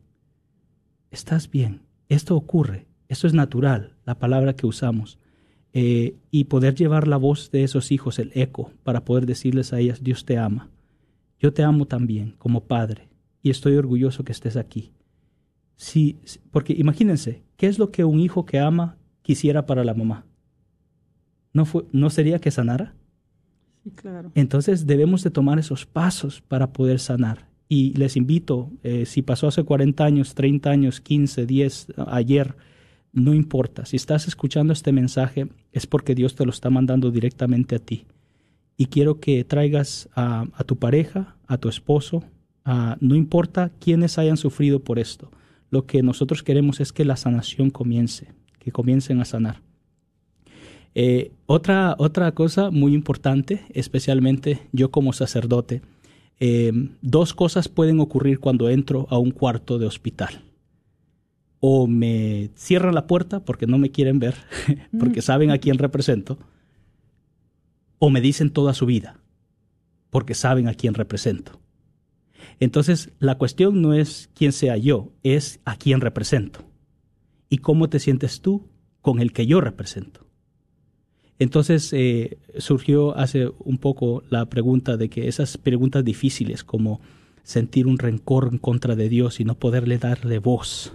[1.11, 5.19] estás bien, esto ocurre, esto es natural, la palabra que usamos,
[5.73, 9.79] eh, y poder llevar la voz de esos hijos, el eco, para poder decirles a
[9.79, 10.69] ellas, Dios te ama,
[11.39, 13.09] yo te amo también como padre,
[13.43, 14.93] y estoy orgulloso que estés aquí.
[15.77, 16.19] Sí,
[16.51, 20.27] porque imagínense, ¿qué es lo que un hijo que ama quisiera para la mamá?
[21.53, 22.95] ¿No, fue, ¿No sería que sanara?
[23.83, 24.31] Sí, claro.
[24.35, 27.49] Entonces debemos de tomar esos pasos para poder sanar.
[27.67, 32.57] Y les invito, eh, si pasó hace 40 años, 30 años, 15, 10, ayer,
[33.13, 33.87] no importa.
[33.87, 38.07] Si estás escuchando este mensaje es porque Dios te lo está mandando directamente a ti.
[38.77, 42.25] Y quiero que traigas a, tu pareja, a tu esposo,
[42.65, 45.31] no importa quiénes hayan sufrido por esto
[45.71, 49.63] lo que nosotros queremos es que la sanación comience, que comiencen a sanar.
[50.95, 55.83] Eh, otra, otra cosa muy importante, especialmente yo como sacerdote,
[56.41, 60.43] eh, dos cosas pueden ocurrir cuando entro a un cuarto de hospital.
[61.61, 64.35] O me cierran la puerta porque no me quieren ver,
[64.99, 66.39] porque saben a quién represento,
[67.99, 69.21] o me dicen toda su vida,
[70.09, 71.61] porque saben a quién represento.
[72.59, 76.65] Entonces, la cuestión no es quién sea yo, es a quién represento.
[77.49, 78.69] ¿Y cómo te sientes tú
[79.01, 80.31] con el que yo represento?
[81.41, 87.01] Entonces eh, surgió hace un poco la pregunta de que esas preguntas difíciles como
[87.43, 90.93] sentir un rencor en contra de Dios y no poderle darle voz,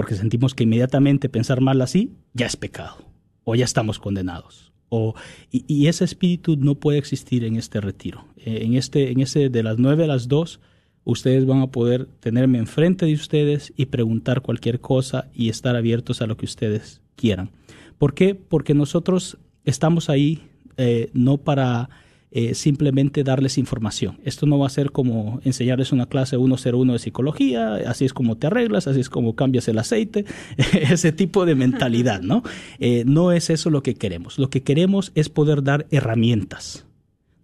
[0.00, 3.04] porque sentimos que inmediatamente pensar mal así ya es pecado
[3.44, 4.72] o ya estamos condenados.
[4.88, 5.14] O,
[5.50, 8.24] y, ese espíritu no puede existir en este retiro.
[8.38, 10.58] Eh, en este, en ese de las nueve a las dos
[11.04, 16.22] ustedes van a poder tenerme enfrente de ustedes y preguntar cualquier cosa y estar abiertos
[16.22, 17.50] a lo que ustedes quieran.
[17.98, 18.34] ¿Por qué?
[18.34, 19.36] Porque nosotros
[19.66, 20.40] estamos ahí
[20.78, 21.90] eh, no para
[22.32, 24.18] eh, simplemente darles información.
[24.24, 28.36] Esto no va a ser como enseñarles una clase 101 de psicología, así es como
[28.36, 30.24] te arreglas, así es como cambias el aceite,
[30.72, 32.42] ese tipo de mentalidad, ¿no?
[32.78, 34.38] Eh, no es eso lo que queremos.
[34.38, 36.86] Lo que queremos es poder dar herramientas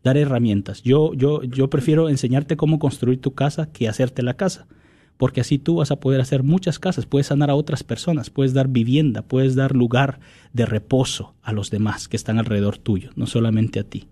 [0.02, 0.82] dar herramientas.
[0.82, 4.68] Yo, yo, yo prefiero enseñarte cómo construir tu casa que hacerte la casa,
[5.16, 8.54] porque así tú vas a poder hacer muchas casas, puedes sanar a otras personas, puedes
[8.54, 10.20] dar vivienda, puedes dar lugar
[10.52, 14.06] de reposo a los demás que están alrededor tuyo, no solamente a ti.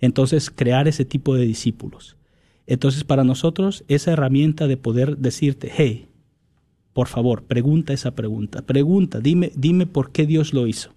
[0.00, 2.16] Entonces, crear ese tipo de discípulos.
[2.66, 6.08] Entonces, para nosotros, esa herramienta de poder decirte, hey,
[6.92, 10.94] por favor, pregunta esa pregunta, pregunta, dime, dime por qué Dios lo hizo.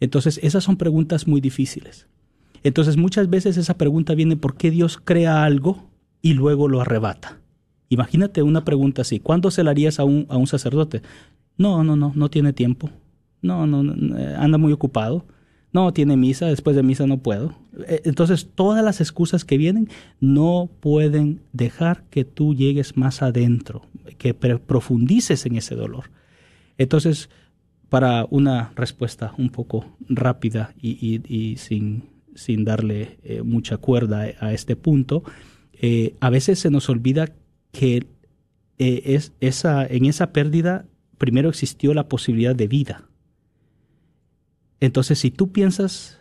[0.00, 2.08] Entonces, esas son preguntas muy difíciles.
[2.62, 5.88] Entonces muchas veces esa pregunta viene ¿por qué Dios crea algo
[6.22, 7.40] y luego lo arrebata?
[7.88, 11.02] Imagínate una pregunta así, ¿cuándo se la harías a un, a un sacerdote?
[11.56, 12.90] No, no, no, no tiene tiempo.
[13.40, 13.78] No, no,
[14.36, 15.24] anda muy ocupado.
[15.72, 17.54] No, tiene misa, después de misa no puedo.
[17.86, 19.88] E, entonces, todas las excusas que vienen
[20.20, 23.82] no pueden dejar que tú llegues más adentro,
[24.16, 26.10] que profundices en ese dolor.
[26.78, 27.28] Entonces,
[27.88, 35.22] para una respuesta un poco rápida y, sin darle eh, mucha cuerda a este punto,
[35.80, 37.28] eh, a veces se nos olvida
[37.72, 38.06] que
[38.78, 40.86] eh, es, esa, en esa pérdida
[41.18, 43.08] primero existió la posibilidad de vida.
[44.80, 46.18] Entonces, si tú piensas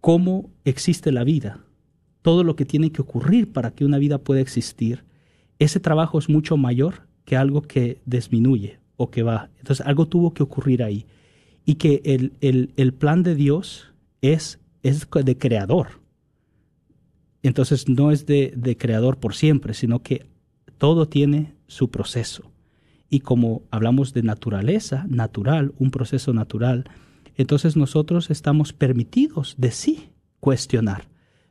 [0.00, 1.64] cómo existe la vida,
[2.22, 5.04] todo lo que tiene que ocurrir para que una vida pueda existir,
[5.58, 9.50] ese trabajo es mucho mayor que algo que disminuye o que va.
[9.58, 11.06] Entonces, algo tuvo que ocurrir ahí.
[11.64, 16.00] Y que el, el, el plan de Dios es es de creador.
[17.42, 20.26] Entonces no es de, de creador por siempre, sino que
[20.78, 22.52] todo tiene su proceso.
[23.08, 26.84] Y como hablamos de naturaleza, natural, un proceso natural,
[27.36, 30.10] entonces nosotros estamos permitidos de sí
[30.40, 31.08] cuestionar,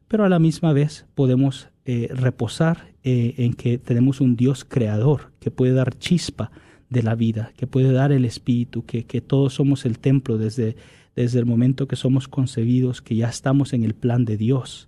[0.07, 5.31] pero a la misma vez podemos eh, reposar eh, en que tenemos un Dios creador
[5.39, 6.51] que puede dar chispa
[6.89, 10.75] de la vida, que puede dar el espíritu, que, que todos somos el templo desde
[11.15, 14.87] desde el momento que somos concebidos, que ya estamos en el plan de Dios.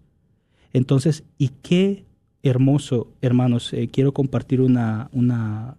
[0.72, 2.06] Entonces, y qué
[2.42, 5.78] hermoso, hermanos, eh, quiero compartir una, una,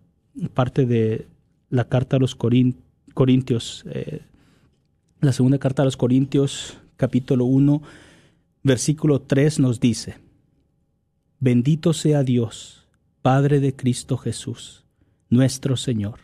[0.52, 1.26] parte de
[1.70, 3.84] la carta a los Corintios,
[5.25, 7.83] la segunda carta a los Corintios, capítulo 1,
[8.62, 10.16] versículo 3 nos dice,
[11.41, 12.87] bendito sea Dios,
[13.22, 14.85] Padre de Cristo Jesús,
[15.31, 16.20] nuestro Señor,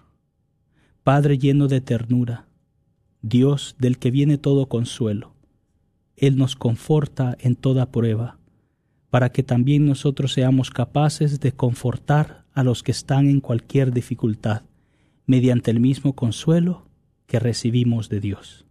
[1.02, 2.46] Padre lleno de ternura,
[3.22, 5.32] Dios del que viene todo consuelo.
[6.16, 8.38] Él nos conforta en toda prueba,
[9.08, 14.62] para que también nosotros seamos capaces de confortar a los que están en cualquier dificultad,
[15.26, 16.86] mediante el mismo consuelo
[17.26, 18.66] que recibimos de Dios.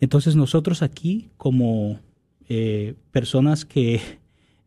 [0.00, 2.00] Entonces nosotros aquí, como
[2.48, 4.00] eh, personas que,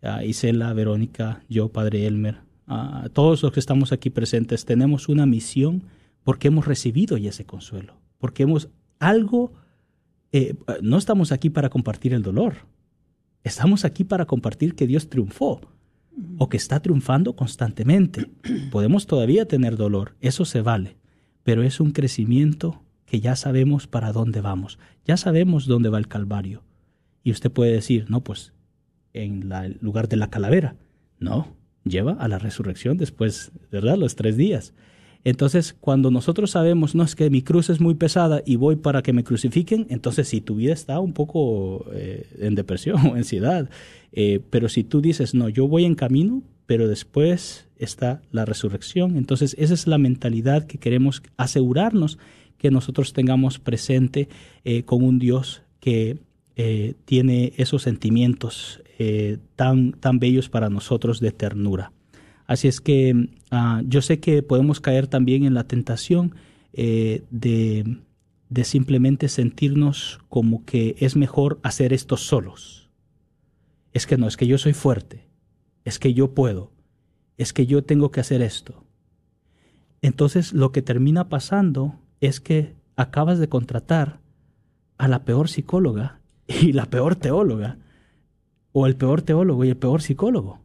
[0.04, 5.26] uh, Isela, Verónica, yo, Padre Elmer, uh, todos los que estamos aquí presentes, tenemos una
[5.26, 5.84] misión
[6.24, 8.70] porque hemos recibido ya ese consuelo, porque hemos
[9.00, 9.54] algo,
[10.32, 12.56] eh, no estamos aquí para compartir el dolor,
[13.44, 15.62] estamos aquí para compartir que Dios triunfó
[16.38, 18.30] o que está triunfando constantemente.
[18.72, 20.98] Podemos todavía tener dolor, eso se vale,
[21.44, 26.08] pero es un crecimiento que ya sabemos para dónde vamos, ya sabemos dónde va el
[26.08, 26.64] Calvario.
[27.24, 28.54] Y usted puede decir, no, pues
[29.14, 30.76] en el lugar de la calavera.
[31.20, 33.98] No, lleva a la resurrección después, ¿verdad?
[33.98, 34.74] Los tres días.
[35.26, 39.02] Entonces, cuando nosotros sabemos, no es que mi cruz es muy pesada y voy para
[39.02, 43.70] que me crucifiquen, entonces si tu vida está un poco eh, en depresión o ansiedad,
[44.14, 49.18] eh, pero si tú dices, no, yo voy en camino, pero después está la resurrección,
[49.18, 52.18] entonces esa es la mentalidad que queremos asegurarnos
[52.60, 54.30] que nosotros tengamos presente
[54.64, 56.20] eh, con un Dios que
[57.06, 58.82] tiene esos sentimientos
[59.56, 61.94] tan, tan bellos para nosotros de ternura.
[62.50, 66.34] Así es que ah, yo sé que podemos caer también en la tentación
[66.74, 68.00] eh, de,
[68.50, 72.90] de simplemente sentirnos como que es mejor hacer esto solos.
[73.94, 75.28] Es que no, es que yo soy fuerte,
[75.86, 76.72] es que yo puedo,
[77.38, 78.84] es que yo tengo que hacer esto.
[80.02, 84.20] Entonces lo que termina pasando es que acabas de contratar
[84.98, 87.78] a la peor psicóloga y la peor teóloga,
[88.72, 90.60] o el peor teólogo y el peor psicólogo.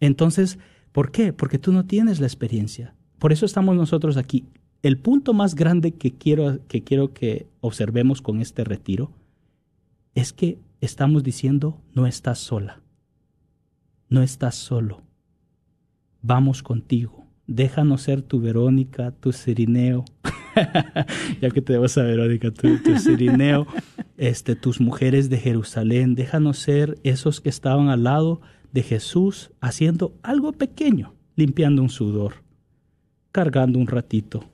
[0.00, 0.58] Entonces,
[0.92, 1.32] ¿Por qué?
[1.32, 2.94] Porque tú no tienes la experiencia.
[3.18, 4.46] Por eso estamos nosotros aquí.
[4.82, 9.12] El punto más grande que quiero que, quiero que observemos con este retiro
[10.14, 12.80] es que estamos diciendo, no estás sola,
[14.08, 15.02] no estás solo,
[16.22, 20.04] vamos contigo, déjanos ser tu Verónica, tu Sirineo,
[21.40, 23.66] ya que te vas a Verónica, tu, tu Sirineo,
[24.16, 28.40] este, tus mujeres de Jerusalén, déjanos ser esos que estaban al lado
[28.72, 32.34] de Jesús haciendo algo pequeño, limpiando un sudor,
[33.32, 34.44] cargando un ratito,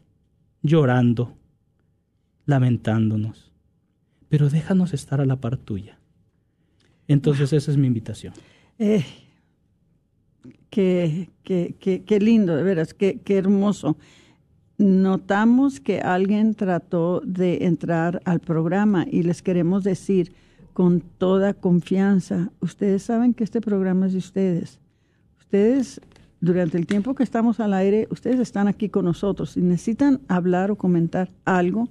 [0.63, 1.37] llorando,
[2.47, 3.53] lamentándonos.
[4.29, 5.99] Pero déjanos estar a la par tuya.
[7.07, 8.35] Entonces esa es mi invitación.
[8.79, 9.05] Eh,
[10.71, 13.97] qué, qué, qué, lindo, de veras, qué hermoso.
[14.77, 20.33] Notamos que alguien trató de entrar al programa y les queremos decir
[20.73, 24.81] con toda confianza, ustedes saben que este programa es de ustedes.
[25.39, 26.01] Ustedes,
[26.41, 29.51] durante el tiempo que estamos al aire, ustedes están aquí con nosotros.
[29.51, 31.89] Si necesitan hablar o comentar algo,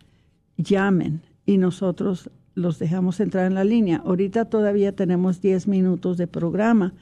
[0.58, 4.02] llamen y nosotros los dejamos entrar en la línea.
[4.04, 6.94] Ahorita todavía tenemos 10 minutos de programa,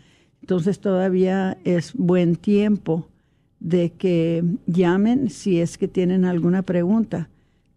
[0.41, 3.07] entonces todavía es buen tiempo
[3.59, 7.27] de que llamen si es que tienen alguna pregunta.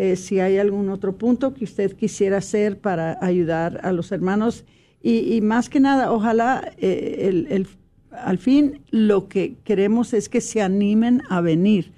[0.00, 4.64] Eh, si hay algún otro punto que usted quisiera hacer para ayudar a los hermanos.
[5.02, 7.66] Y, más que nada, ojalá eh, el, el,
[8.12, 11.92] al fin lo que queremos es que se animen a venir,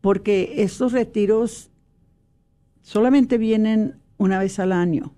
[0.00, 1.70] porque estos retiros
[2.80, 5.12] solamente vienen una vez al año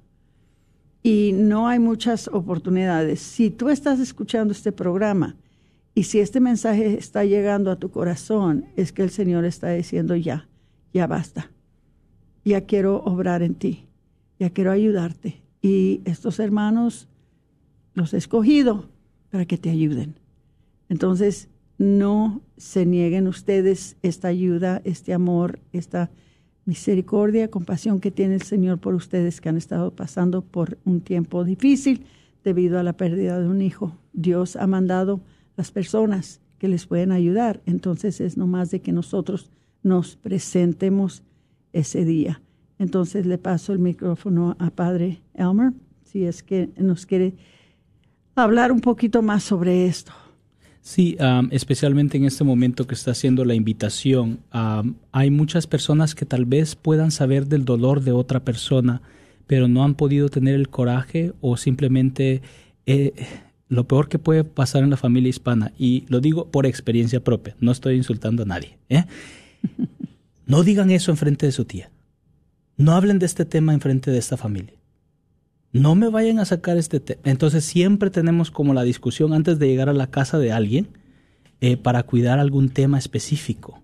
[1.04, 3.20] y no hay muchas oportunidades.
[3.20, 5.36] Si tú estás escuchando este programa
[5.94, 10.16] y si este mensaje está llegando a tu corazón, es que el Señor está diciendo
[10.16, 10.48] ya,
[10.92, 11.53] ya basta.
[12.44, 13.86] Ya quiero obrar en ti,
[14.38, 15.42] ya quiero ayudarte.
[15.62, 17.08] Y estos hermanos
[17.94, 18.88] los he escogido
[19.30, 20.16] para que te ayuden.
[20.88, 26.10] Entonces, no se nieguen ustedes esta ayuda, este amor, esta
[26.66, 31.44] misericordia, compasión que tiene el Señor por ustedes que han estado pasando por un tiempo
[31.44, 32.06] difícil
[32.42, 33.96] debido a la pérdida de un hijo.
[34.12, 35.20] Dios ha mandado
[35.56, 37.60] las personas que les pueden ayudar.
[37.66, 39.50] Entonces es nomás de que nosotros
[39.82, 41.22] nos presentemos
[41.74, 42.40] ese día.
[42.78, 45.72] Entonces le paso el micrófono a Padre Elmer,
[46.04, 47.34] si es que nos quiere
[48.34, 50.12] hablar un poquito más sobre esto.
[50.80, 56.14] Sí, um, especialmente en este momento que está haciendo la invitación, um, hay muchas personas
[56.14, 59.00] que tal vez puedan saber del dolor de otra persona,
[59.46, 62.42] pero no han podido tener el coraje o simplemente
[62.84, 63.14] eh,
[63.68, 67.56] lo peor que puede pasar en la familia hispana, y lo digo por experiencia propia,
[67.60, 68.76] no estoy insultando a nadie.
[68.90, 69.04] ¿eh?
[70.46, 71.90] No digan eso en frente de su tía.
[72.76, 74.74] No hablen de este tema en frente de esta familia
[75.74, 77.20] no me vayan a sacar este tema.
[77.24, 80.86] Entonces siempre tenemos como la discusión antes de llegar a la casa de alguien
[81.60, 83.82] eh, para cuidar algún tema específico.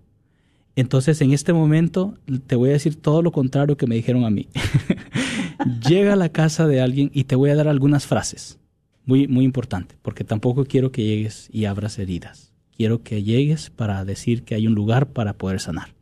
[0.77, 4.29] Entonces en este momento te voy a decir todo lo contrario que me dijeron a
[4.29, 4.47] mí.
[5.89, 8.57] Llega a la casa de alguien y te voy a dar algunas frases.
[9.03, 12.53] Muy, muy importante, porque tampoco quiero que llegues y abras heridas.
[12.77, 15.93] Quiero que llegues para decir que hay un lugar para poder sanar.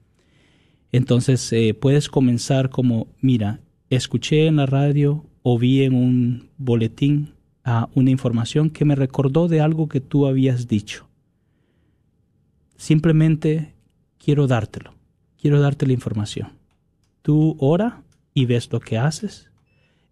[0.92, 7.34] Entonces eh, puedes comenzar como, mira, escuché en la radio o vi en un boletín
[7.64, 11.08] a una información que me recordó de algo que tú habías dicho.
[12.78, 13.76] Simplemente
[14.18, 14.96] quiero dártelo,
[15.40, 16.54] quiero darte la información.
[17.22, 19.52] Tú ora y ves lo que haces,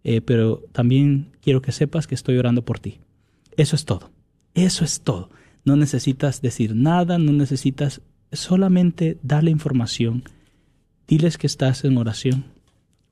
[0.04, 3.00] eh, pero también quiero que sepas que estoy orando por ti.
[3.56, 4.10] Eso es todo,
[4.54, 5.30] eso es todo.
[5.64, 8.02] No necesitas decir nada, no necesitas
[8.32, 10.22] solamente dar la información,
[11.08, 12.44] diles que estás en oración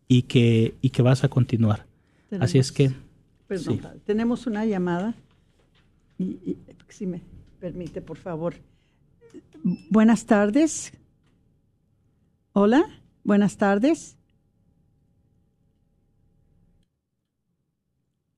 [0.07, 1.86] y que, y que vas a continuar.
[2.28, 2.92] Tenemos, Así es que...
[3.49, 4.01] Perdón, sí.
[4.05, 5.14] tenemos una llamada.
[6.18, 7.22] Y, y, si me
[7.59, 8.55] permite, por favor.
[9.90, 10.92] Buenas tardes.
[12.53, 12.84] Hola,
[13.24, 14.16] buenas tardes.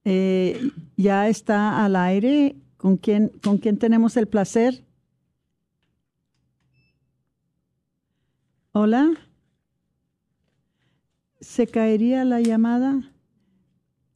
[0.04, 2.56] Eh, ya está al aire.
[2.76, 4.84] ¿Con quién, ¿Con quién tenemos el placer?
[8.72, 9.27] Hola.
[11.40, 13.12] ¿Se caería la llamada?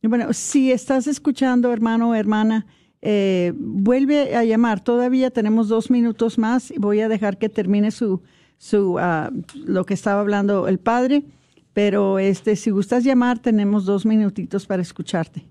[0.03, 2.67] Bueno, si estás escuchando, hermano o hermana,
[3.01, 4.83] eh, vuelve a llamar.
[4.83, 8.23] Todavía tenemos dos minutos más y voy a dejar que termine su,
[8.59, 9.31] su, ah,
[9.65, 11.25] lo que estaba hablando el padre,
[11.73, 15.45] pero este, si gustas llamar, tenemos dos minutitos para escucharte.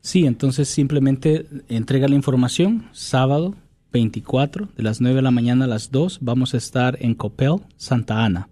[0.00, 2.88] Sí, entonces simplemente entrega la información.
[2.92, 3.54] Sábado
[3.92, 7.56] 24, de las 9 de la mañana a las 2, vamos a estar en Copel,
[7.76, 8.48] Santa Ana.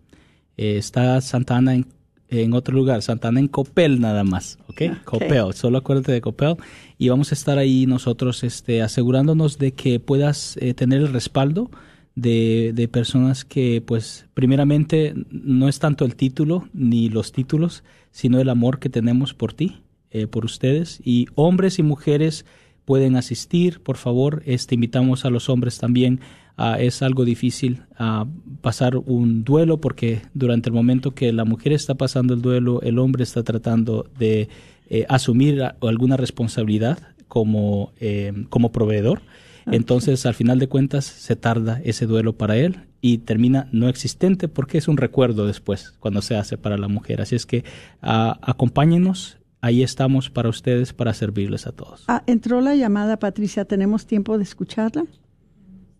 [0.56, 1.86] Eh, está Santa Ana en,
[2.32, 4.70] en, otro lugar, Santa Ana en Copel nada más, ¿ok?
[4.70, 4.90] okay.
[5.04, 6.56] Copel, solo acuérdate de Copel.
[6.98, 11.70] Y vamos a estar ahí nosotros este, asegurándonos de que puedas eh, tener el respaldo
[12.14, 18.40] de, de, personas que, pues, primeramente no es tanto el título ni los títulos, sino
[18.40, 19.82] el amor que tenemos por ti
[20.14, 22.44] eh, por ustedes y hombres y mujeres
[22.84, 26.20] pueden asistir, por favor, este, invitamos a los hombres también.
[26.58, 28.26] Uh, es algo difícil uh,
[28.60, 32.98] pasar un duelo porque durante el momento que la mujer está pasando el duelo, el
[32.98, 34.48] hombre está tratando de
[34.90, 39.22] eh, asumir alguna responsabilidad como, eh, como proveedor.
[39.66, 39.78] Okay.
[39.78, 44.48] Entonces, al final de cuentas, se tarda ese duelo para él y termina no existente
[44.48, 47.22] porque es un recuerdo después cuando se hace para la mujer.
[47.22, 47.64] Así es que
[48.02, 52.04] uh, acompáñenos ahí estamos para ustedes, para servirles a todos.
[52.08, 53.64] Ah, entró la llamada, Patricia.
[53.64, 55.04] ¿Tenemos tiempo de escucharla?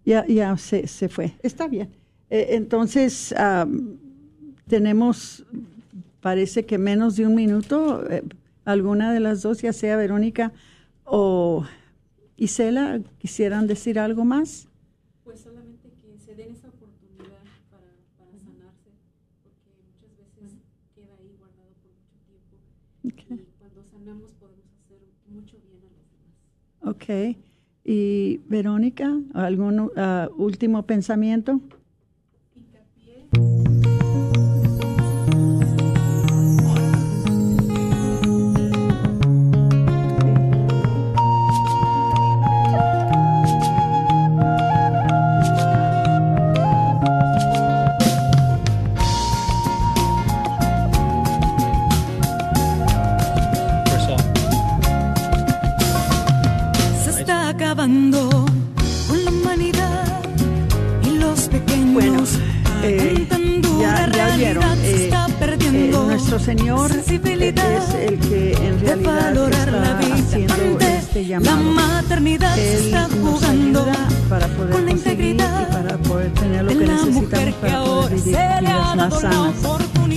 [0.05, 1.33] Ya, ya se, se fue.
[1.43, 1.91] Está bien.
[2.31, 3.97] Eh, entonces, um,
[4.67, 5.45] tenemos,
[6.21, 8.05] parece que menos de un minuto.
[8.11, 8.23] Eh,
[8.65, 10.53] alguna de las dos, ya sea Verónica
[11.05, 11.65] o
[12.37, 14.69] Isela, quisieran decir algo más.
[15.25, 18.91] Pues solamente que se den esa oportunidad para, para sanarse,
[19.43, 20.59] porque muchas veces
[20.95, 21.91] queda ahí guardado por
[22.31, 23.47] mucho tiempo.
[26.83, 26.83] Okay.
[26.85, 27.31] Okay.
[27.35, 27.52] Ok.
[27.85, 29.91] Y Verónica, ¿algún uh,
[30.37, 31.61] último pensamiento?
[66.45, 67.21] Señor es el
[68.19, 71.57] que en realidad está haciendo este llamado.
[71.57, 73.87] La maternidad Él está jugando
[74.29, 78.37] para poder con la integridad y para poder tener lo que necesitamos para poder vivir
[78.61, 79.55] vidas más sanas.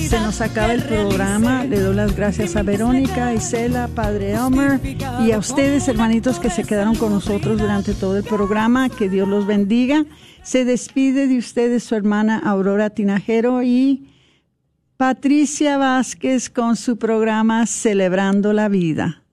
[0.10, 1.64] Se nos acaba el programa.
[1.64, 4.80] Le doy las gracias a Verónica, Isela, Padre Elmer
[5.24, 8.90] y a ustedes, hermanitos, que se quedaron con nosotros durante todo el programa.
[8.90, 10.06] Que Dios los bendiga.
[10.42, 14.15] Se despide de ustedes su hermana Aurora Tinajero y
[14.98, 19.24] Patricia Vázquez con su programa Celebrando la Vida.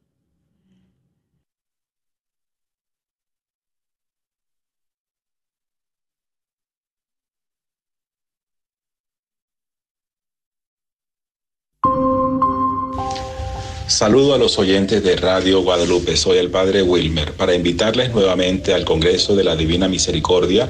[13.86, 16.16] Saludo a los oyentes de Radio Guadalupe.
[16.16, 20.68] Soy el Padre Wilmer para invitarles nuevamente al Congreso de la Divina Misericordia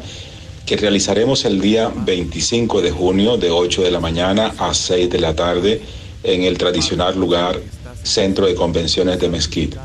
[0.66, 5.20] que realizaremos el día 25 de junio de 8 de la mañana a 6 de
[5.20, 5.80] la tarde
[6.22, 7.60] en el tradicional lugar
[8.02, 9.76] Centro de Convenciones de Mesquite.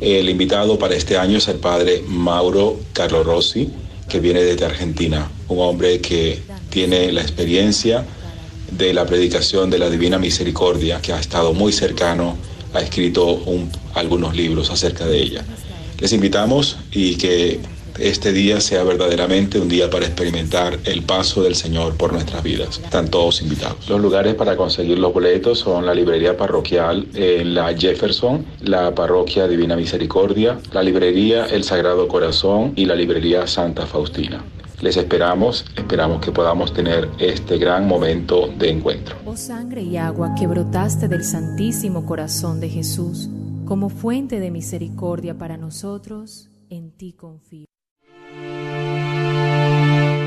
[0.00, 3.70] El invitado para este año es el Padre Mauro Carlo Rossi,
[4.08, 6.40] que viene desde Argentina, un hombre que
[6.70, 8.04] tiene la experiencia
[8.70, 12.36] de la predicación de la Divina Misericordia, que ha estado muy cercano
[12.74, 15.44] ha escrito un, algunos libros acerca de ella.
[15.98, 17.60] Les invitamos y que
[17.98, 22.80] este día sea verdaderamente un día para experimentar el paso del Señor por nuestras vidas.
[22.82, 23.88] Están todos invitados.
[23.88, 29.48] Los lugares para conseguir los boletos son la librería parroquial en la Jefferson, la parroquia
[29.48, 34.44] Divina Misericordia, la librería El Sagrado Corazón y la librería Santa Faustina.
[34.80, 39.16] Les esperamos, esperamos que podamos tener este gran momento de encuentro.
[39.26, 43.28] Oh sangre y agua que brotaste del Santísimo Corazón de Jesús,
[43.64, 47.67] como fuente de misericordia para nosotros, en ti confío.